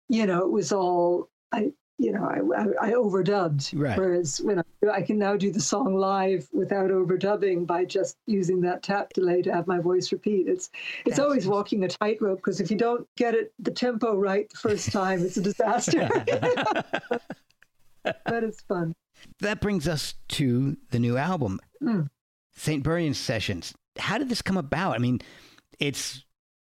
[0.08, 3.78] you know, it was all I you know, I, I, I overdubbed.
[3.78, 3.98] Right.
[3.98, 8.62] Whereas when I, I can now do the song live without overdubbing by just using
[8.62, 10.48] that tap delay to have my voice repeat.
[10.48, 10.70] It's
[11.04, 11.52] it's That's always awesome.
[11.52, 15.20] walking a tightrope because if you don't get it the tempo right the first time,
[15.22, 16.08] it's a disaster.
[18.02, 18.94] but it's fun.
[19.40, 22.08] That brings us to the new album, Mm.
[22.52, 22.82] St.
[22.84, 23.74] Buryan Sessions.
[23.98, 24.94] How did this come about?
[24.94, 25.20] I mean,
[25.78, 26.24] it's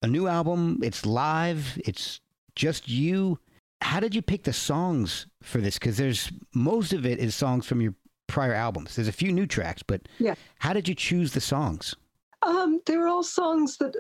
[0.02, 2.20] a new album, it's live, it's
[2.56, 3.40] just you.
[3.84, 5.78] How did you pick the songs for this?
[5.78, 7.94] Because there's most of it is songs from your
[8.28, 8.96] prior albums.
[8.96, 10.36] There's a few new tracks, but Yeah.
[10.60, 11.96] how did you choose the songs?
[12.42, 13.96] Um, they were all songs that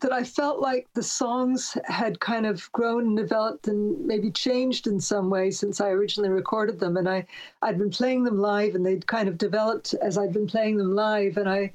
[0.00, 4.88] that I felt like the songs had kind of grown and developed and maybe changed
[4.88, 6.96] in some way since I originally recorded them.
[6.96, 7.24] And I,
[7.62, 10.94] I'd been playing them live and they'd kind of developed as I'd been playing them
[10.96, 11.36] live.
[11.36, 11.72] And I,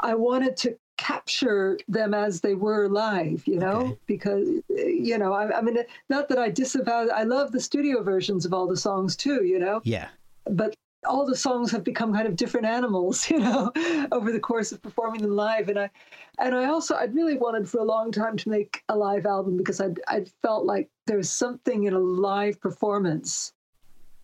[0.00, 3.98] I wanted to capture them as they were live, you know, Okay.
[4.06, 5.78] because, you know, I, I mean,
[6.08, 9.58] not that I disavow, I love the studio versions of all the songs too, you
[9.58, 10.08] know, Yeah.
[10.46, 10.74] but
[11.06, 13.70] all the songs have become kind of different animals, you know,
[14.10, 15.68] over the course of performing them live.
[15.68, 15.90] And I,
[16.38, 19.56] and I also, I'd really wanted for a long time to make a live album
[19.56, 23.52] because I'd, I'd felt like there's something in a live performance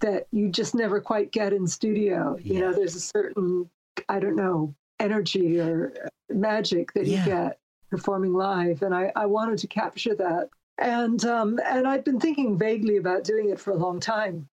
[0.01, 2.37] that you just never quite get in studio.
[2.43, 2.53] Yeah.
[2.55, 3.71] You know, there's a certain,
[4.09, 5.93] I don't know, energy or
[6.31, 7.19] magic that Yeah.
[7.19, 7.59] you get
[7.91, 8.83] performing live.
[8.83, 10.49] And I, I wanted to capture that.
[10.79, 14.49] And, um, and I'd been thinking vaguely about doing it for a long time.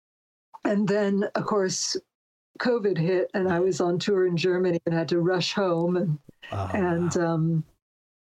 [0.64, 1.98] And then, of course,
[2.60, 5.98] COVID hit, and I was on tour in Germany and had to rush home.
[5.98, 6.18] And
[6.52, 7.34] Oh, and wow.
[7.34, 7.64] um,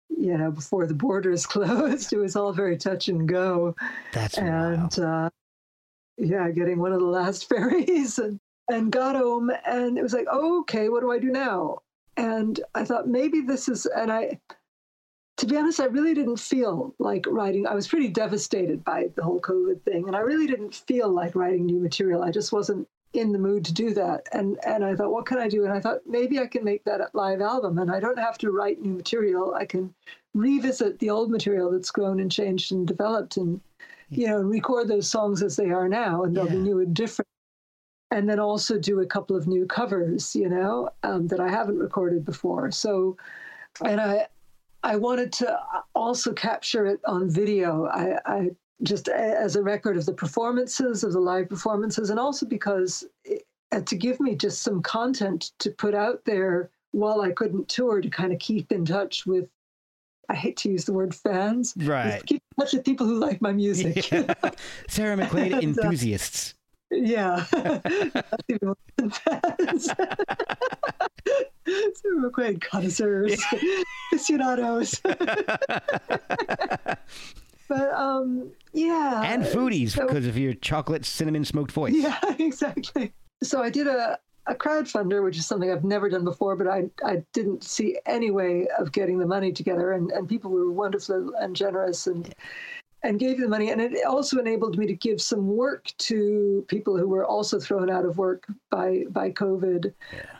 [0.09, 3.73] you know, before the borders closed, it was all very touch and go.
[4.11, 4.37] that's.
[4.37, 5.29] And uh,
[6.17, 8.37] yeah, getting one of the last ferries and
[8.69, 11.79] and got home, and it was like, okay, what do I do now?
[12.21, 14.39] And I thought maybe this is, and I.
[15.37, 17.65] To be honest, I really didn't feel like writing.
[17.65, 21.35] I was pretty devastated by the whole COVID thing, and I really didn't feel like
[21.35, 22.21] writing new material.
[22.21, 24.27] I just wasn't in the mood to do that.
[24.33, 25.63] And and I thought, what can I do?
[25.63, 28.51] And I thought maybe I can make that live album, and I don't have to
[28.51, 29.55] write new material.
[29.55, 29.91] I can
[30.35, 33.59] revisit the old material that's grown and changed and developed, and
[34.09, 34.21] hmm.
[34.21, 37.30] you know, record those songs as they are now, and they'll be new and different.
[38.11, 41.79] And then also do a couple of new covers, you know, um, that I haven't
[41.79, 42.71] recorded before.
[42.71, 43.17] So,
[43.83, 44.27] and I.
[44.83, 45.59] I wanted to
[45.93, 47.85] also capture it on video.
[47.85, 48.49] I, I
[48.83, 53.45] just as a record of the performances, of the live performances, and also because it,
[53.71, 58.01] uh, to give me just some content to put out there while I couldn't tour
[58.01, 59.47] to kind of keep in touch with.
[60.29, 61.73] I hate to use the word fans.
[61.75, 62.25] Right.
[62.25, 64.09] Keep in touch with people who like my music.
[64.11, 64.33] Yeah.
[64.87, 66.53] Sarah McQuaid uh, enthusiasts.
[66.91, 67.45] Yeah.
[67.53, 68.75] Not even
[69.09, 69.89] fans.
[71.95, 73.41] Sarah connoisseurs,
[74.11, 75.01] aficionados.
[77.69, 79.21] but um, yeah.
[79.25, 81.93] and foodies so- because of your chocolate cinnamon smoked voice.
[81.95, 83.13] Yeah, exactly.
[83.43, 86.89] So I did a, a crowdfunder, which is something I've never done before, but I,
[87.05, 89.93] I didn't see any way of getting the money together.
[89.93, 92.33] And, and people were wonderful and generous and
[93.03, 93.71] and gave the money.
[93.71, 97.89] And it also enabled me to give some work to people who were also thrown
[97.89, 99.93] out of work by by COVID.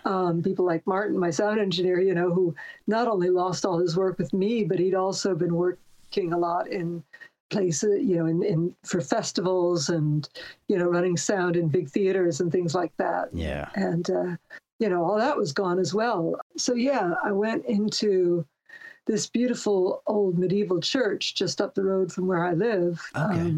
[0.06, 2.56] Um, people like Martin, my sound engineer, you know, who
[2.88, 6.68] not only lost all his work with me, but he'd also been working a lot
[6.68, 7.04] in
[7.50, 10.30] places, you know, in, in for festivals and
[10.68, 13.30] you know, running sound in big theaters and things like that.
[13.34, 13.70] Yeah.
[13.76, 14.36] And uh,
[14.80, 16.40] you know, all that was gone as well.
[16.58, 18.46] So yeah, I went into
[19.08, 23.02] this beautiful old medieval church just up the road from where I live.
[23.16, 23.54] Okay.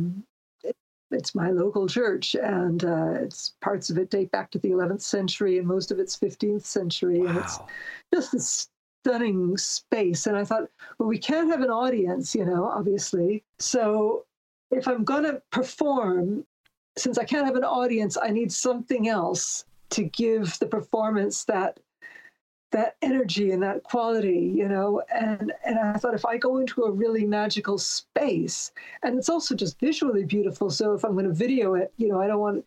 [0.64, 0.76] it-
[1.12, 5.02] it's my local church, and uh, it's parts of it date back to the 11th
[5.02, 7.66] century, and most of it's 15th century, and it's Wow.
[8.16, 10.26] just a stunning space.
[10.26, 13.44] And I thought, well, we can't have an audience, you know, obviously.
[13.60, 14.26] So
[14.72, 16.48] if I'm going to perform,
[16.98, 21.80] since I can't have an audience, I need something else to give the performance that
[22.74, 25.02] that energy and that quality, you know.
[25.14, 28.72] And and I thought if I go into a really magical space,
[29.04, 30.70] and it's also just visually beautiful.
[30.70, 32.66] So if I'm going to video it, you know, I don't want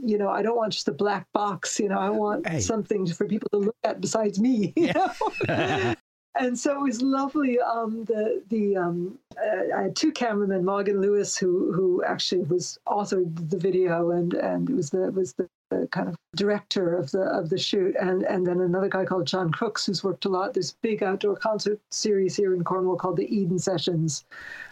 [0.00, 1.78] you know, I don't want just a black box.
[1.80, 2.62] You know, I want Right.
[2.62, 4.72] something for people to look at besides me.
[4.76, 5.94] You know?
[6.38, 7.58] and so it was lovely.
[7.60, 12.78] Um, the the um, uh, I had two cameramen, Morgan Lewis, who who actually was
[12.86, 17.10] authored the video, and and it was the was the, the kind of director of
[17.10, 20.28] the of the shoot, and and then another guy called John Crooks, who's worked a
[20.28, 20.54] lot.
[20.54, 24.24] There's a big outdoor concert series here in Cornwall called the Eden Sessions,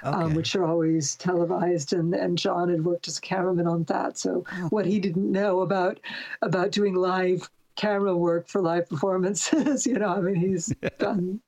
[0.02, 4.18] um, which are always televised, and and John had worked as a cameraman on that.
[4.18, 4.68] So Oh.
[4.68, 6.00] what he didn't know about
[6.42, 11.40] about doing live camera work for live performances, you know, I mean, he's done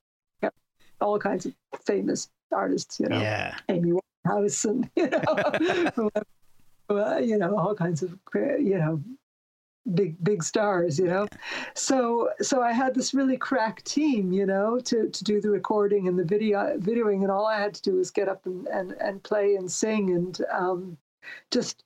[1.00, 1.54] all kinds of
[1.86, 3.56] famous artists, you know, Yeah.
[3.68, 3.92] Amy
[4.26, 6.10] Winehouse and you know,
[6.88, 9.00] whoever, you know, all kinds of you know
[9.94, 11.26] big big stars you know
[11.74, 16.08] so so i had this really crack team you know to to do the recording
[16.08, 18.92] and the video videoing and all i had to do was get up and and,
[19.00, 20.96] and play and sing and um,
[21.50, 21.84] just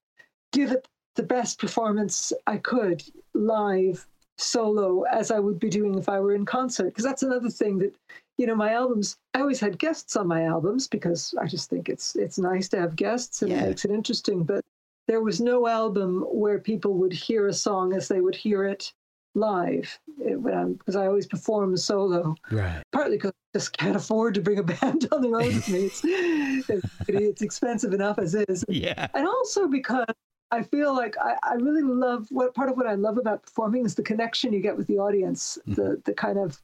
[0.52, 3.02] give it the best performance i could
[3.34, 4.06] live
[4.38, 7.78] solo as i would be doing if i were in concert because that's another thing
[7.78, 7.94] that
[8.38, 11.88] you know my albums i always had guests on my albums because i just think
[11.88, 13.62] it's it's nice to have guests and Yeah.
[13.64, 14.64] it makes it interesting but
[15.08, 18.92] there was no album where people would hear a song as they would hear it
[19.34, 22.82] live eh, because I always perform solo, Right.
[22.92, 25.86] partly because I just can't afford to bring a band on the road with me.
[25.86, 28.64] It's, it's, it's expensive enough as is.
[28.68, 29.08] Yeah.
[29.14, 30.06] And also because
[30.50, 33.86] I feel like I, I really love what part of what I love about performing
[33.86, 35.94] is the connection you get with the audience, the mm-hmm.
[36.04, 36.60] the kind of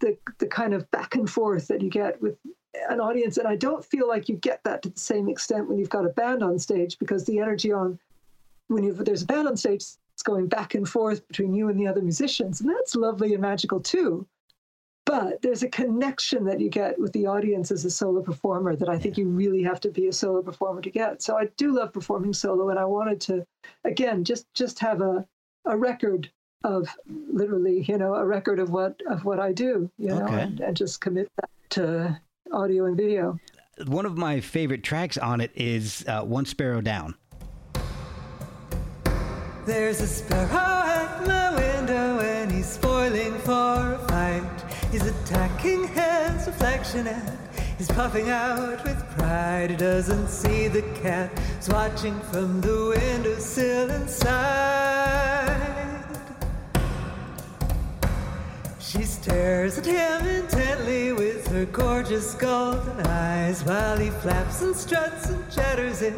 [0.00, 2.36] the the kind of back and forth that you get with
[2.88, 3.36] an audience.
[3.36, 6.06] And I don't feel like you get that to the same extent when you've got
[6.06, 7.98] a band on stage because the energy on
[8.68, 9.82] when you there's a band on stage
[10.14, 12.60] it's going back and forth between you and the other musicians.
[12.60, 14.26] And that's lovely and magical too.
[15.06, 18.88] But there's a connection that you get with the audience as a solo performer that
[18.88, 21.22] I think you really have to be a solo performer to get.
[21.22, 23.44] So I do love performing solo, and I wanted to,
[23.84, 25.26] again, just just have a
[25.64, 26.30] a record
[26.62, 30.42] of literally, you know, a record of what of what I do, you know, Okay.
[30.42, 32.20] and, and just commit that to
[32.52, 33.38] audio and video.
[33.86, 37.14] One of my favorite tracks on it is uh, One Sparrow Down.
[39.66, 44.64] There's a sparrow at my window and he's spoiling for a fight.
[44.90, 47.38] He's attacking his reflection and
[47.78, 49.70] he's puffing out with pride.
[49.70, 55.39] He doesn't see the cat who's watching from the windowsill inside.
[59.00, 65.30] She stares at him intently with her gorgeous golden eyes while he flaps and struts
[65.30, 66.12] and chatters in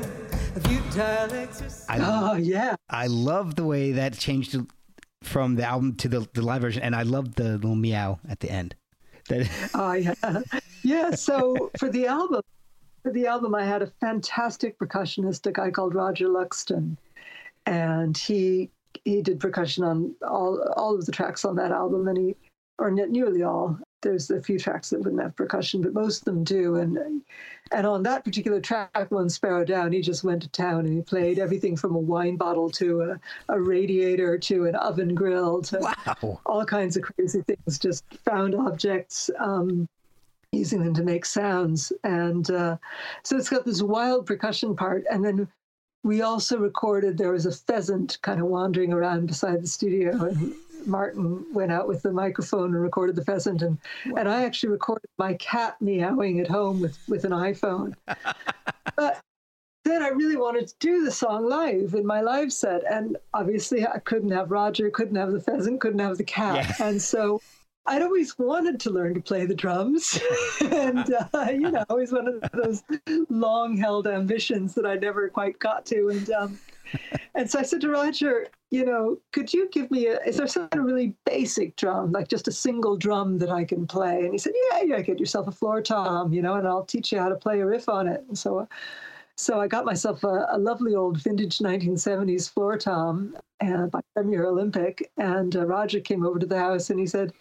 [0.56, 1.86] a futile exercise.
[1.88, 2.74] I, Oh yeah.
[2.90, 4.56] I love the way that changed
[5.22, 8.40] from the album to the, the live version, and I love the little meow at
[8.40, 8.74] the end.
[9.28, 10.14] That, Oh yeah,
[10.82, 11.12] yeah.
[11.12, 12.42] So for the album,
[13.04, 16.96] for the album, I had a fantastic percussionist, a guy called Roger Luxton,
[17.64, 18.72] and he
[19.04, 22.34] he did percussion on all all of the tracks on that album, and he
[22.78, 23.78] or ne- nearly all.
[24.00, 26.76] There's a few tracks that wouldn't have percussion, but most of them do.
[26.76, 27.22] And
[27.70, 31.02] and on that particular track, "One Sparrow Down," he just went to town and he
[31.02, 35.78] played everything from a wine bottle to a, a radiator to an oven grill to
[35.78, 36.40] wow.
[36.46, 39.88] all kinds of crazy things, just found objects, um,
[40.50, 41.92] using them to make sounds.
[42.02, 42.76] And uh,
[43.22, 45.04] so it's got this wild percussion part.
[45.10, 45.48] And then
[46.04, 50.24] we also recorded, there was a pheasant kind of wandering around beside the studio.
[50.24, 50.54] And
[50.86, 53.62] Martin went out with the microphone and recorded the pheasant.
[53.62, 53.78] And,
[54.16, 57.94] and I actually recorded my cat meowing at home with, with an iPhone.
[58.96, 59.20] but
[59.84, 62.82] then I really wanted to do the song live in my live set.
[62.90, 66.80] And obviously, I couldn't have Roger, couldn't have the pheasant, couldn't have the cat.
[66.80, 67.40] And so
[67.86, 70.20] I'd always wanted to learn to play the drums.
[70.60, 72.82] and, uh, you know, always one of those
[73.28, 76.08] long held ambitions that I never quite got to.
[76.08, 76.58] And, um,
[77.34, 80.46] and so I said to Roger, you know, could you give me a, is there
[80.46, 84.20] some really basic drum, like just a single drum that I can play?
[84.24, 87.12] And he said, yeah, yeah, get yourself a floor tom, you know, and I'll teach
[87.12, 88.24] you how to play a riff on it.
[88.28, 88.66] And so,
[89.36, 94.46] so I got myself a, a lovely old vintage 1970s floor tom uh, by Premier
[94.46, 95.10] Olympic.
[95.18, 97.32] And uh, Roger came over to the house and he said,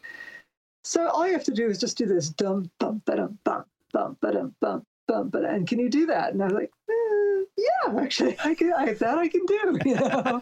[0.84, 3.66] so all you have to do is just do this dum bum ba dum bum
[3.94, 6.34] bum ba dum bum bum ba and can you do that?
[6.34, 8.74] And I was like, eh, yeah, actually, I can.
[8.74, 9.80] I, that I can do.
[9.86, 10.42] You know.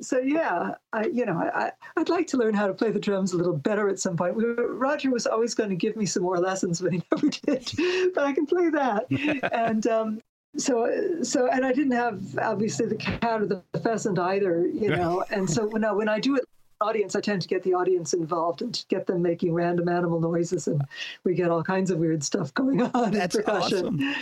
[0.00, 3.32] so yeah, I you know I, I'd like to learn how to play the drums
[3.32, 4.36] a little better at some point.
[4.36, 7.28] We were, Roger was always going to give me some more lessons, but he never
[7.28, 7.72] did.
[8.14, 9.06] but I can play that,
[9.52, 9.86] and.
[9.86, 10.20] um
[10.56, 10.90] so
[11.22, 15.22] so and I didn't have obviously the cat or the pheasant either, you know.
[15.30, 16.44] and so when I, when I do it
[16.80, 20.20] audience, I tend to get the audience involved and to get them making random animal
[20.20, 20.82] noises, and
[21.24, 23.86] we get all kinds of weird stuff going on That's in percussion.
[23.86, 24.14] awesome.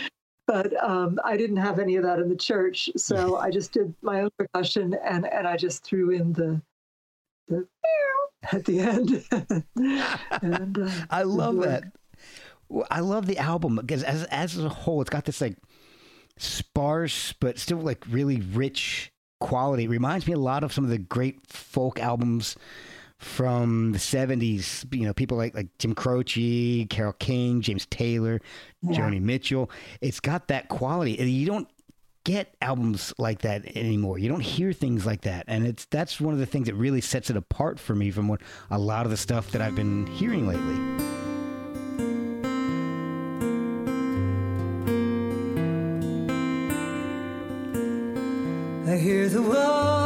[0.47, 3.93] But um, I didn't have any of that in the church, so I just did
[4.01, 6.61] my own percussion, and and I just threw in the
[7.47, 7.67] the
[8.51, 9.23] at the end.
[10.41, 11.83] and uh, I love that.
[12.91, 15.57] I love the album because as as a whole, it's got this like
[16.39, 19.85] sparse but still like really rich quality.
[19.85, 22.55] It reminds me a lot of some of the great folk albums
[23.17, 28.39] from the 70s, you know, people like, like Jim Croce, Carole King, James Taylor,
[28.81, 28.97] yeah.
[28.97, 29.71] Joni Mitchell.
[30.01, 31.13] It's got that quality.
[31.13, 31.67] You don't
[32.23, 34.19] get albums like that anymore.
[34.19, 35.45] You don't hear things like that.
[35.47, 38.27] And it's that's one of the things that really sets it apart for me from
[38.27, 40.75] what a lot of the stuff that I've been hearing lately.
[48.91, 49.96] I hear the world.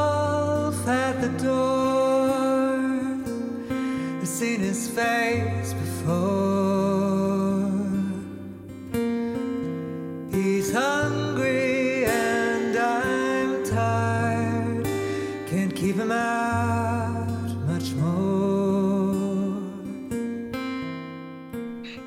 [4.42, 7.70] Seen his face before.
[10.32, 14.84] He's hungry and I'm tired.
[15.46, 19.62] Can't keep him out much more.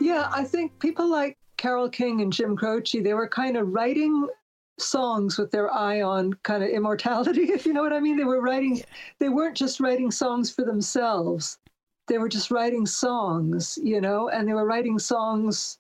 [0.01, 4.27] Yeah, I think people like Carole King and Jim Croce, they were kind of writing
[4.81, 8.17] songs with their eye on kind of immortality, if you know what I mean.
[8.17, 8.83] They were writing,
[9.21, 11.59] they weren't just writing songs for themselves.
[12.07, 15.79] They were just writing songs, you know, and they were writing songs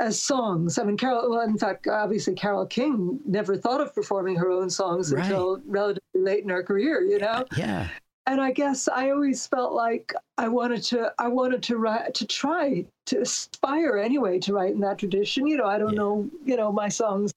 [0.00, 0.78] as songs.
[0.78, 4.70] I mean, Carole, well, in fact, obviously, Carole King never thought of performing her own
[4.70, 5.24] songs Right.
[5.24, 7.44] until relatively late in her career, you know?
[7.56, 7.88] Yeah.
[8.26, 12.26] and I guess I always felt like I wanted to I wanted to write to
[12.26, 15.46] try to aspire anyway to write in that tradition.
[15.46, 17.32] You know, I don't know, you know, my songs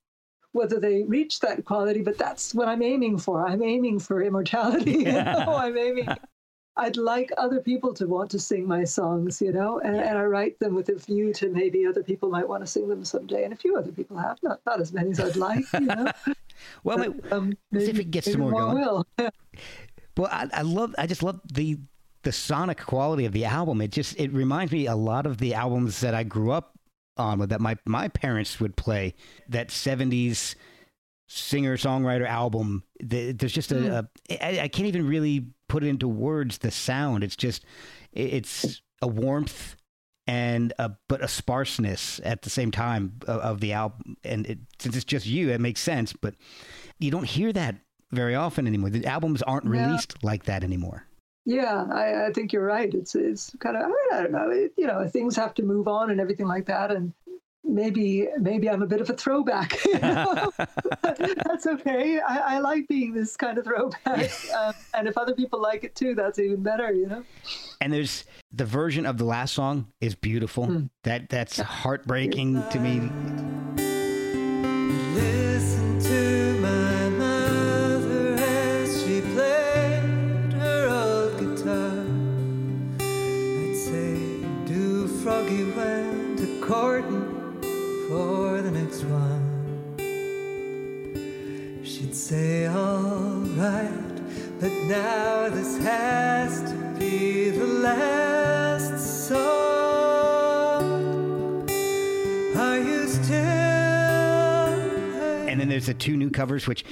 [0.52, 3.46] whether they reach that quality, but that's what I'm aiming for.
[3.48, 4.92] I'm aiming for immortality.
[5.06, 6.08] You know, I'm aiming.
[6.76, 10.24] I'd like other people to want to sing my songs, you know, and, and I
[10.24, 13.44] write them with a view to maybe other people might want to sing them someday,
[13.44, 16.06] and a few other people have, not not as many as I'd like, you know.
[16.84, 18.74] Well, But, wait, um, see if it gets some more going.
[18.76, 19.06] will.
[20.16, 20.94] Well, I, I love.
[20.98, 21.78] I just love the
[22.22, 23.80] the sonic quality of the album.
[23.80, 26.78] It just it reminds me a lot of the albums that I grew up
[27.16, 29.14] on with that my my parents would play.
[29.48, 30.54] That seventies
[31.28, 32.82] singer songwriter album.
[33.00, 36.58] The, there's just a, a I, I can't even really put it into words.
[36.58, 37.24] The sound.
[37.24, 37.64] It's just
[38.12, 39.76] it's a warmth
[40.26, 44.16] and a, but a sparseness at the same time of, of the album.
[44.22, 46.12] And it, since it's just you, it makes sense.
[46.12, 46.34] But
[47.00, 47.76] you don't hear that
[48.12, 48.90] very often anymore.
[48.90, 49.86] The albums aren't Yeah.
[49.86, 51.06] released like that anymore.
[51.44, 52.92] Yeah, I, I think you're right.
[52.94, 54.50] It's it's kind of I, mean, I don't know.
[54.50, 57.12] It, you know, things have to move on and everything like that, and
[57.64, 59.84] maybe maybe I'm a bit of a throwback.
[59.84, 60.52] You know?
[61.02, 62.20] that's okay.
[62.20, 65.94] I, I like being this kind of throwback, um, and if other people like it
[65.94, 66.92] too, that's even better.
[66.92, 67.24] You know.
[67.80, 70.88] And there's the version of the last song is beautiful.
[71.04, 73.81] That that's heartbreaking to me.
[93.62, 99.40] Alright, but now this has to be the last song.
[102.56, 103.36] Are you still?
[105.46, 106.84] And then there's the two new covers, which,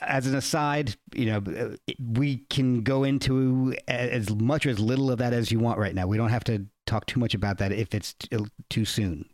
[0.00, 5.18] as an aside, you know, we can go into as much or as little of
[5.18, 6.06] that as you want right now.
[6.06, 8.14] We don't have to talk too much about that if it's
[8.70, 9.28] too soon.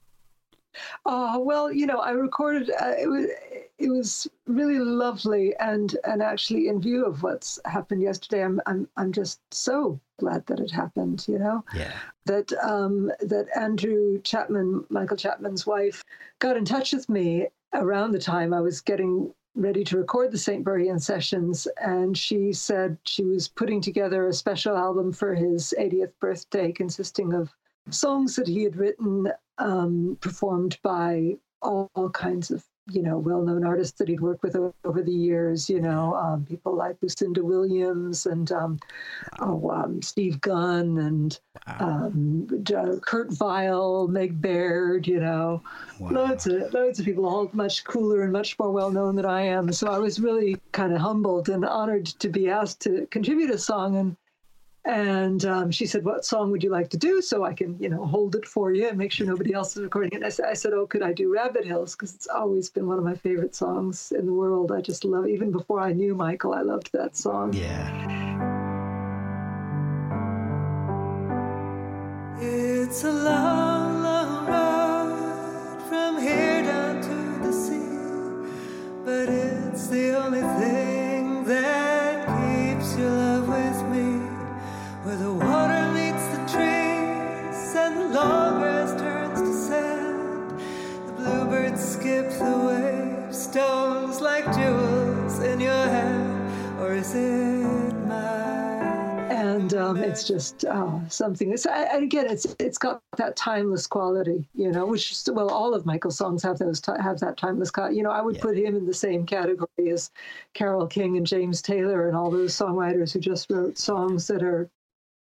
[1.04, 2.70] Uh, well, you know, I recorded.
[2.70, 3.30] Uh, it was
[3.78, 8.88] it was really lovely, and and actually, in view of what's happened yesterday, I'm I'm
[8.96, 11.24] I'm just so glad that it happened.
[11.28, 11.64] You know.
[11.74, 11.92] Yeah.
[12.26, 16.04] that um, that Andrew Chapman, Michael Chapman's wife,
[16.38, 20.38] got in touch with me around the time I was getting ready to record the
[20.38, 20.62] St.
[20.62, 26.12] Buryan sessions, and she said she was putting together a special album for his 80th
[26.20, 27.54] birthday, consisting of
[27.90, 33.64] songs that he had written, um, performed by all, all kinds of you know well-known
[33.64, 35.68] artists that he'd worked with over the years.
[35.68, 38.78] You know, um, people like Lucinda Williams and um,
[39.40, 41.38] oh, um, Steve Gunn and
[41.80, 45.06] um, J- Kurt Vile, Meg Baird.
[45.06, 45.62] You know,
[45.98, 49.72] loads of loads of people, all much cooler and much more well-known than I am.
[49.72, 53.58] So I was really kind of humbled and honored to be asked to contribute a
[53.58, 54.16] song and.
[54.86, 57.88] And um, she said, "What song would you like to do, so I can, you
[57.88, 60.28] know, hold it for you and make sure nobody else is recording it?" And I
[60.28, 61.96] said, I said "Oh, could I do Rabbit Hills?
[61.96, 64.70] Because it's always been one of my favorite songs in the world.
[64.70, 67.52] I just love, even before I knew Michael, I loved that song.
[67.52, 68.36] Yeah.
[72.40, 78.52] It's a long, long road from here down to the sea,
[79.04, 80.95] but it's the only thing
[92.06, 98.46] skip the waves, stones like jewels in your hand, or is it mine?
[99.28, 101.52] and um, it's just uh, something.
[101.52, 104.86] It's, and again, it's it's got that timeless quality, you know.
[104.86, 107.96] Which is- well, all of Michael's songs have those have that timeless quality.
[107.96, 110.12] You know, I would put him in the same category as
[110.54, 114.70] Carole King and James Taylor and all those songwriters who just wrote songs that are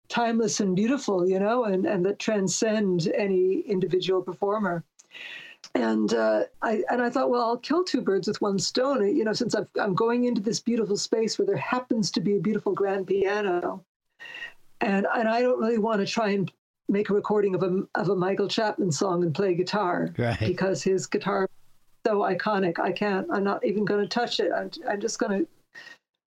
[0.09, 4.83] timeless and beautiful, you know, and and that transcend any individual performer.
[5.75, 9.15] And uh, I and I thought, well, I'll kill two birds with one stone.
[9.15, 12.37] You know, since I've, I'm going into this beautiful space where there happens to be
[12.37, 13.83] a beautiful grand piano,
[14.81, 16.51] and and I don't really want to try and
[16.89, 20.39] make a recording of a of a Michael Chapman song and play guitar Right.
[20.39, 21.49] because his guitar is
[22.09, 22.79] so iconic.
[22.79, 23.27] I can't.
[23.31, 24.51] I'm not even going to touch it.
[24.55, 25.47] I'm I'm just going to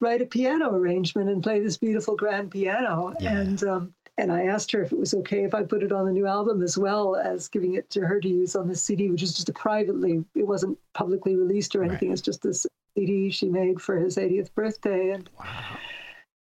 [0.01, 3.15] write a piano arrangement and play this beautiful grand piano.
[3.21, 3.39] Yeah.
[3.39, 6.07] And um, and I asked her if it was okay if I put it on
[6.07, 9.11] the new album as well as giving it to her to use on the CD,
[9.11, 10.25] which is just a privately.
[10.35, 12.13] It wasn't publicly released or anything.
[12.13, 15.11] It's just this CD she made for his 80th birthday.
[15.11, 15.31] And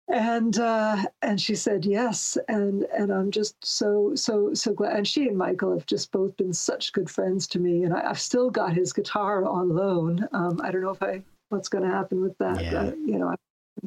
[0.08, 4.96] and uh, and she said yes, and and I'm just so so so glad.
[4.96, 8.10] And she and Michael have just both been such good friends to me, and I,
[8.10, 10.28] I've still got his guitar on loan.
[10.32, 12.62] Um, I don't know if I what's going to happen with that.
[12.62, 12.80] Yeah.
[12.80, 13.36] Uh, you know, I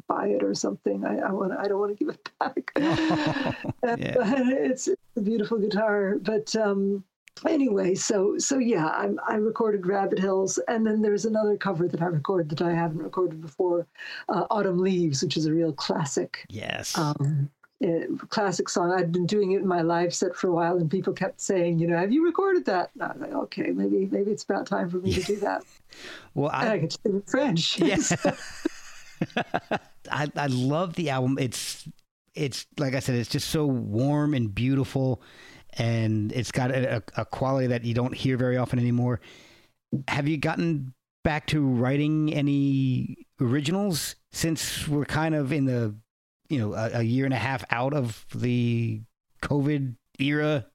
[0.08, 1.04] buy it or something.
[1.04, 2.72] I, I want I don't want to give it back.
[3.82, 4.16] And, Yeah.
[4.18, 7.04] uh, it's, it's a beautiful guitar, but um,
[7.46, 12.02] anyway, so so yeah, I'm, I recorded Rabbit Hills, and then there's another cover that
[12.02, 13.86] I recorded that I haven't recorded before,
[14.28, 16.44] uh, Autumn Leaves, which is a real classic.
[16.48, 16.96] Yes.
[16.98, 17.50] Um,
[17.82, 18.92] eh, classic song.
[18.92, 21.78] I'd been doing it in my live set for a while, and people kept saying,
[21.78, 22.90] you know, have you recorded that?
[22.94, 25.62] And I was like, okay, maybe maybe it's about time for me to do that.
[26.34, 27.78] well, and I I, could sing in French.
[27.78, 28.12] Yes.
[30.10, 31.38] I I love the album.
[31.38, 31.88] It's
[32.34, 35.22] it's like I said, it's just so warm and beautiful,
[35.74, 39.20] and it's got a, a quality that you don't hear very often anymore.
[40.08, 40.92] Have you gotten
[41.24, 45.94] back to writing any originals since we're kind of in the
[46.48, 49.00] you know a, a year and a half out of the
[49.42, 50.66] COVID era?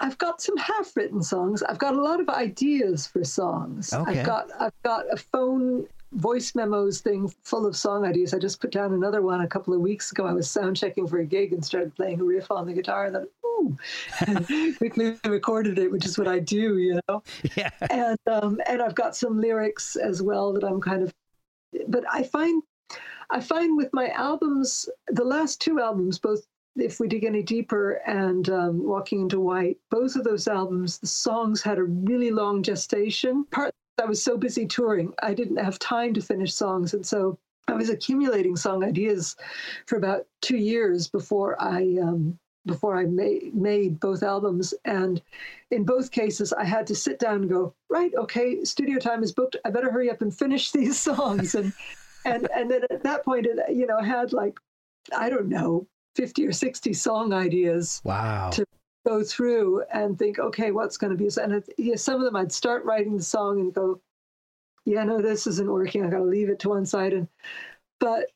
[0.00, 1.62] I've got some half-written songs.
[1.62, 3.92] I've got a lot of ideas for songs.
[3.92, 4.18] Okay.
[4.20, 8.34] I've got I've got a phone voice memos thing full of song ideas.
[8.34, 10.26] I just put down another one a couple of weeks ago.
[10.26, 13.06] I was sound checking for a gig and started playing a riff on the guitar
[13.06, 17.22] and then ooh, quickly recorded it, which is what I do, you know.
[17.56, 17.70] Yeah.
[17.90, 21.12] And um, and I've got some lyrics as well that I'm kind of.
[21.88, 22.62] But I find
[23.30, 28.00] I find with my albums, the last two albums, both if we dig any deeper
[28.06, 32.62] and um, walking into white both of those albums the songs had a really long
[32.62, 36.94] gestation part i was so busy touring i didn't have time to finish songs.
[36.94, 37.38] And so
[37.68, 39.36] i was accumulating song ideas
[39.86, 44.72] for about two years before i um, before i made, made both albums.
[44.84, 45.20] And
[45.70, 49.32] in both cases i had to sit down and go right okay studio time is
[49.32, 49.56] booked.
[49.64, 51.54] I better hurry up and finish these songs.
[51.54, 51.72] And
[52.24, 54.58] and and then at that point it you know I had like
[55.16, 58.50] i don't know 50 or 60 song ideas Wow.
[58.50, 58.64] to
[59.06, 61.30] go through and think, okay, what's going to be?
[61.40, 64.00] And it, yeah, some of them I'd start writing the song and go,
[64.84, 66.04] yeah, no, this isn't working.
[66.04, 67.12] I got to leave it to one side.
[67.12, 67.28] And
[68.00, 68.30] but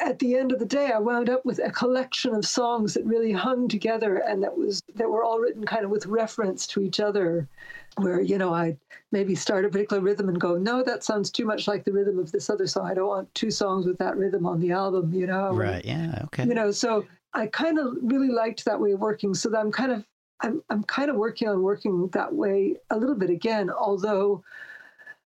[0.00, 3.04] at the end of the day, I wound up with a collection of songs that
[3.04, 6.80] really hung together and that was that were all written kind of with reference to
[6.80, 7.48] each other.
[7.96, 8.76] Where you know I
[9.10, 12.18] maybe start a particular rhythm and go, no, that sounds too much like the rhythm
[12.18, 12.86] of this other song.
[12.86, 15.12] I don't want two songs with that rhythm on the album.
[15.12, 15.84] You know, Right.
[15.84, 16.22] Yeah.
[16.26, 16.44] Okay.
[16.44, 19.72] you know so i kind of really liked that way of working so that i'm
[19.72, 20.04] kind of
[20.42, 24.42] i'm, I'm kind of working on working that way a little bit again although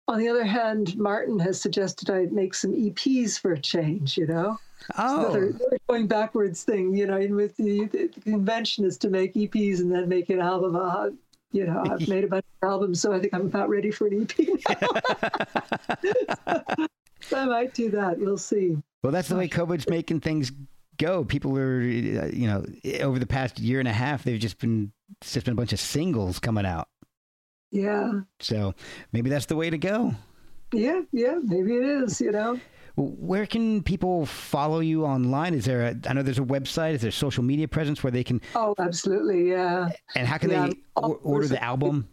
[0.07, 4.27] on the other hand martin has suggested i make some eps for a change you
[4.27, 4.57] know
[4.97, 5.19] oh.
[5.19, 9.33] another, another going backwards thing you know and with the, the convention is to make
[9.33, 11.09] eps and then make an album uh,
[11.51, 14.07] you know i've made a bunch of albums so i think i'm about ready for
[14.07, 14.31] an ep
[14.69, 14.87] now.
[17.21, 20.51] so i might do that we'll see Well, that's the way COVID's making things
[21.01, 21.23] go.
[21.25, 22.63] People are, uh, you know,
[23.01, 24.91] over the past year and a half, they've just been,
[25.21, 26.87] it's just been a bunch of singles coming out.
[27.71, 28.73] yeah So
[29.11, 30.13] maybe that's the way to go.
[30.73, 32.59] Yeah, yeah, maybe it is, you know.
[32.95, 35.53] Where can people follow you online?
[35.53, 38.23] Is there a, I know there's a website, is there social media presence where they
[38.23, 39.89] can, Oh, absolutely, yeah.
[40.15, 42.07] and how can Yeah, they I'm all or, order the album?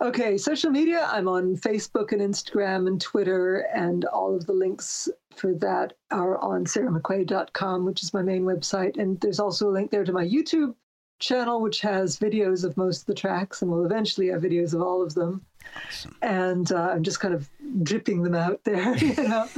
[0.00, 5.08] Okay, social media, I'm on Facebook and Instagram and Twitter, and all of the links
[5.34, 8.96] for that are on sarahmcquaid.com, which is my main website.
[8.96, 10.76] And there's also a link there to my YouTube
[11.18, 14.82] channel, which has videos of most of the tracks, and will eventually have videos of
[14.82, 15.44] all of them.
[16.22, 17.50] And uh, I'm just kind of
[17.82, 19.48] dripping them out there, you know.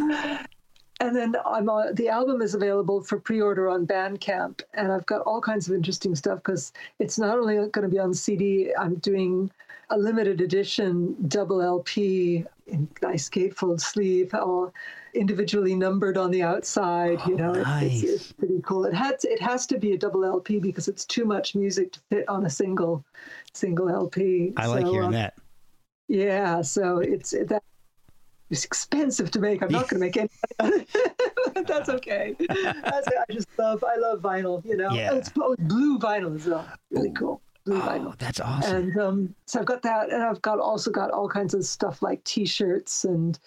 [1.01, 5.21] And then I'm on, the album is available for pre-order on Bandcamp, and I've got
[5.23, 8.73] all kinds of interesting stuff because it's not only going to be on CD.
[8.79, 9.51] I'm doing
[9.91, 14.73] a limited edition double LP in nice gatefold sleeve, all
[15.15, 17.21] individually numbered on the outside.
[17.27, 18.03] you know, it's, nice.
[18.03, 18.85] it's, it's pretty cool.
[18.85, 22.01] It has it has to be a double LP because it's too much music to
[22.11, 23.05] fit on a single
[23.53, 24.53] single LP.
[24.57, 25.35] I like So, hearing um, that.
[26.09, 27.63] Yeah, so it's it, that.
[28.51, 29.63] It's expensive to make.
[29.63, 30.29] I'm not going to make any
[30.61, 31.15] money on it.
[31.55, 32.35] but That's okay.
[32.49, 33.85] That's, I just love.
[33.85, 34.65] I love vinyl.
[34.65, 35.15] You know, Yeah.
[35.15, 36.67] it's oh, blue vinyl as well.
[36.91, 37.41] Really cool.
[37.65, 38.19] Blue Oh, vinyl.
[38.19, 38.77] that's awesome.
[38.77, 42.03] And um, so I've got that, and I've got also got all kinds of stuff
[42.03, 43.39] like T-shirts and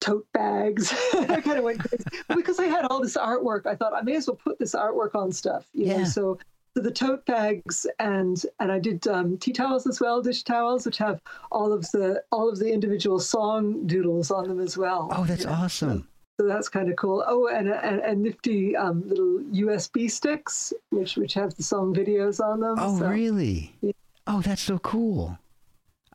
[0.00, 0.92] tote bags.
[1.14, 2.04] I kind of went crazy
[2.34, 3.66] because I had all this artwork.
[3.66, 5.68] I thought I may as well put this artwork on stuff.
[5.72, 5.98] You Yeah.
[5.98, 6.38] know, so.
[6.74, 10.86] So the tote bags and and I did um, tea towels as well, dish towels,
[10.86, 11.20] which have
[11.50, 15.08] all of the all of the individual song doodles on them as well.
[15.12, 16.08] oh, that's awesome.
[16.42, 17.22] So that's kind of cool.
[17.24, 22.40] Oh, and and, and nifty um, little USB sticks, which which have the song videos
[22.44, 22.74] on them.
[22.78, 23.72] Oh, So, really?
[23.80, 23.92] Yeah.
[24.26, 25.38] Oh, that's so cool.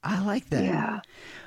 [0.04, 0.66] I like that.
[0.66, 0.99] Yeah,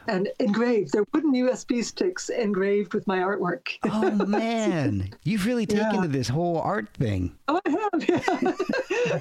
[0.08, 0.92] and engraved.
[0.92, 3.68] They're wooden USB sticks engraved with my artwork.
[3.84, 6.00] Oh man, you've really taken Yeah.
[6.02, 7.36] to this whole art thing.
[7.48, 8.08] Oh, I have.
[8.08, 9.20] Yeah.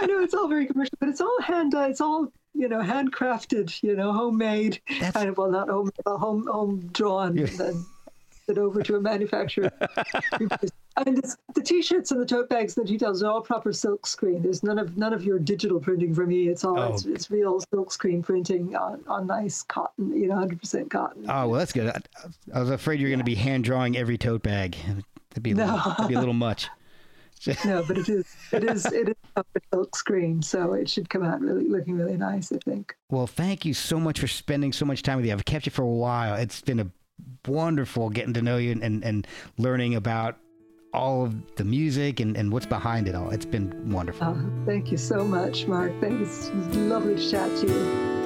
[0.00, 1.74] I know it's all very commercial, but it's all hand.
[1.74, 3.82] Uh, it's all you know, handcrafted.
[3.82, 4.80] You know, homemade.
[4.88, 7.36] That's- Kind of well, not home, home home drawn.
[8.48, 8.52] Yeah.
[8.54, 9.70] And then it over to a manufacturer.
[10.40, 14.06] and it's, the t-shirts and the tote bags and the details are all proper silk
[14.06, 14.42] screen.
[14.42, 16.48] There's none of none of your digital printing for me.
[16.48, 16.92] It's all Oh.
[16.92, 20.14] it's, it's real silk screen printing on, on nice cotton.
[20.16, 21.24] You know, hundred percent cotton.
[21.28, 21.88] Oh well, that's good.
[21.88, 22.00] I,
[22.54, 24.76] I was afraid you were going to be hand drawing every tote bag.
[25.30, 25.82] That'd be a little, No.
[25.88, 26.68] that'd be a little much.
[27.66, 31.22] no, but it is it is it is proper silk screen, so it should come
[31.22, 32.50] out really looking really nice.
[32.50, 32.96] I think.
[33.10, 35.32] Well, thank you so much for spending so much time with you.
[35.32, 36.34] I've kept you for a while.
[36.36, 36.86] It's been a
[37.48, 39.26] wonderful getting to know you and, and, and
[39.58, 40.38] learning about
[40.92, 43.30] all of the music and, and what's behind it all.
[43.30, 44.26] It's been wonderful.
[44.28, 45.92] Uh, thank you so much, Mark.
[46.00, 46.48] Thanks.
[46.48, 48.25] It's lovely to chat to you.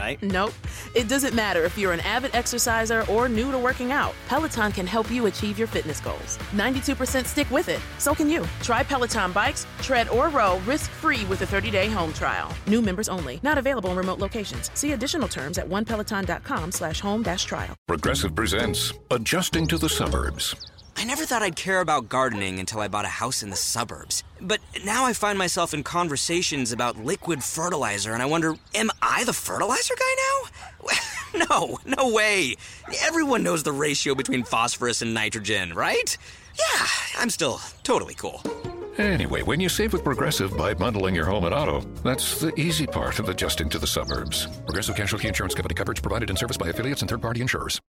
[0.00, 0.22] right?
[0.22, 0.52] Nope.
[0.94, 4.14] It doesn't matter if you're an avid exerciser or new to working out.
[4.28, 6.38] Peloton can help you achieve your fitness goals.
[6.52, 7.80] 92% stick with it.
[7.98, 8.46] So can you.
[8.62, 12.52] Try Peloton bikes, tread or row risk-free with a 30-day home trial.
[12.66, 13.40] New members only.
[13.42, 14.70] Not available in remote locations.
[14.74, 17.74] See additional terms at onepeloton.com slash home dash trial.
[17.86, 20.69] Progressive presents Adjusting to the Suburbs.
[21.00, 24.22] I never thought I'd care about gardening until I bought a house in the suburbs.
[24.38, 29.24] But now I find myself in conversations about liquid fertilizer, and I wonder, am I
[29.24, 30.16] the fertilizer guy
[31.32, 31.46] now?
[31.48, 32.54] no, no way.
[33.00, 36.18] Everyone knows the ratio between phosphorus and nitrogen, right?
[36.58, 36.86] Yeah,
[37.18, 38.42] I'm still totally cool.
[38.98, 42.86] Anyway, when you save with Progressive by bundling your home and auto, that's the easy
[42.86, 44.48] part of adjusting to the suburbs.
[44.66, 47.80] Progressive Casualty Insurance Company coverage provided in service by affiliates and third party insurers.